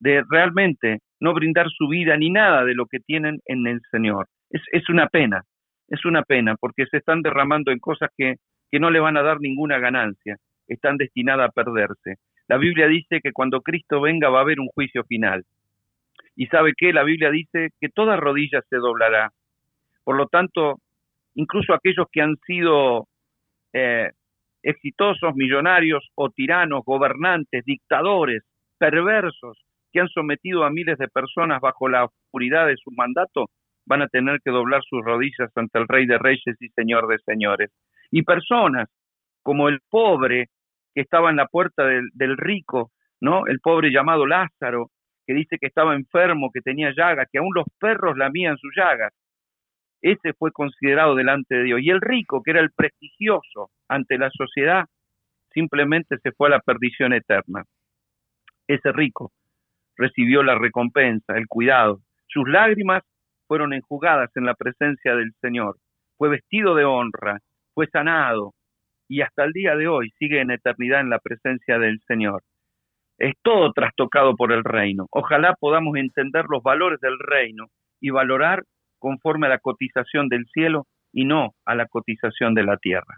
[0.02, 4.28] de realmente no brindar su vida ni nada de lo que tienen en el Señor.
[4.50, 5.44] Es, es una pena,
[5.88, 8.36] es una pena, porque se están derramando en cosas que,
[8.72, 10.38] que no le van a dar ninguna ganancia,
[10.68, 12.16] están destinadas a perderse.
[12.48, 15.44] La Biblia dice que cuando Cristo venga va a haber un juicio final.
[16.36, 19.30] Y sabe qué, la Biblia dice que toda rodilla se doblará.
[20.04, 20.80] Por lo tanto,
[21.36, 23.08] incluso aquellos que han sido
[23.74, 24.10] eh,
[24.64, 28.44] exitosos, millonarios o tiranos, gobernantes, dictadores,
[28.80, 29.60] perversos,
[29.92, 33.48] que han sometido a miles de personas bajo la oscuridad de su mandato,
[33.86, 37.18] van a tener que doblar sus rodillas ante el Rey de Reyes y Señor de
[37.20, 37.72] Señores.
[38.12, 38.90] Y personas
[39.44, 40.48] como el pobre
[40.94, 43.46] que estaba en la puerta del, rico, ¿no?
[43.48, 44.88] El pobre llamado Lázaro,
[45.26, 49.14] que dice que estaba enfermo, que tenía llagas, que aún los perros lamían sus llagas.
[50.02, 51.80] Ese fue considerado delante de Dios.
[51.82, 54.86] Y el rico, que era el prestigioso ante la sociedad,
[55.54, 57.64] simplemente se fue a la perdición eterna.
[58.68, 59.32] Ese rico
[60.02, 62.00] recibió la recompensa, el cuidado.
[62.28, 63.04] Sus lágrimas
[63.48, 65.78] fueron enjugadas en la presencia del Señor.
[66.18, 67.40] Fue vestido de honra,
[67.74, 68.54] fue sanado
[69.08, 72.44] y hasta el día de hoy sigue en eternidad en la presencia del Señor.
[73.18, 75.06] Es todo trastocado por el reino.
[75.12, 77.68] Ojalá podamos entender los valores del reino
[78.00, 78.64] y valorar
[79.00, 83.18] conforme a la cotización del cielo y no a la cotización de la tierra.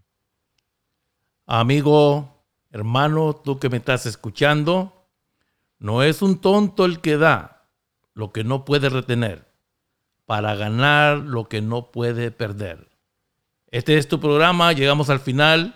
[1.45, 4.92] Amigo, hermano, tú que me estás escuchando,
[5.83, 7.67] no es un tonto el que da
[8.13, 9.51] lo que no puede retener
[10.25, 12.89] para ganar lo que no puede perder.
[13.69, 15.75] Este es tu programa, llegamos al final.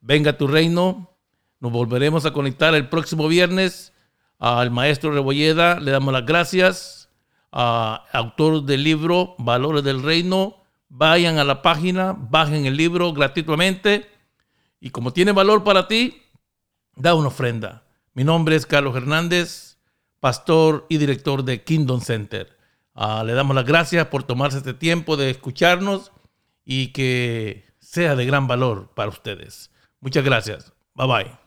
[0.00, 1.16] Venga tu reino.
[1.60, 3.92] Nos volveremos a conectar el próximo viernes.
[4.40, 7.08] Al maestro Rebolleda le damos las gracias.
[7.52, 10.64] A autor del libro Valores del Reino.
[10.88, 14.10] Vayan a la página, bajen el libro gratuitamente.
[14.80, 16.24] Y como tiene valor para ti,
[16.96, 17.83] da una ofrenda.
[18.14, 19.78] Mi nombre es Carlos Hernández,
[20.20, 22.56] pastor y director de Kingdom Center.
[22.94, 26.12] Ah, le damos las gracias por tomarse este tiempo de escucharnos
[26.64, 29.72] y que sea de gran valor para ustedes.
[30.00, 30.72] Muchas gracias.
[30.94, 31.43] Bye bye.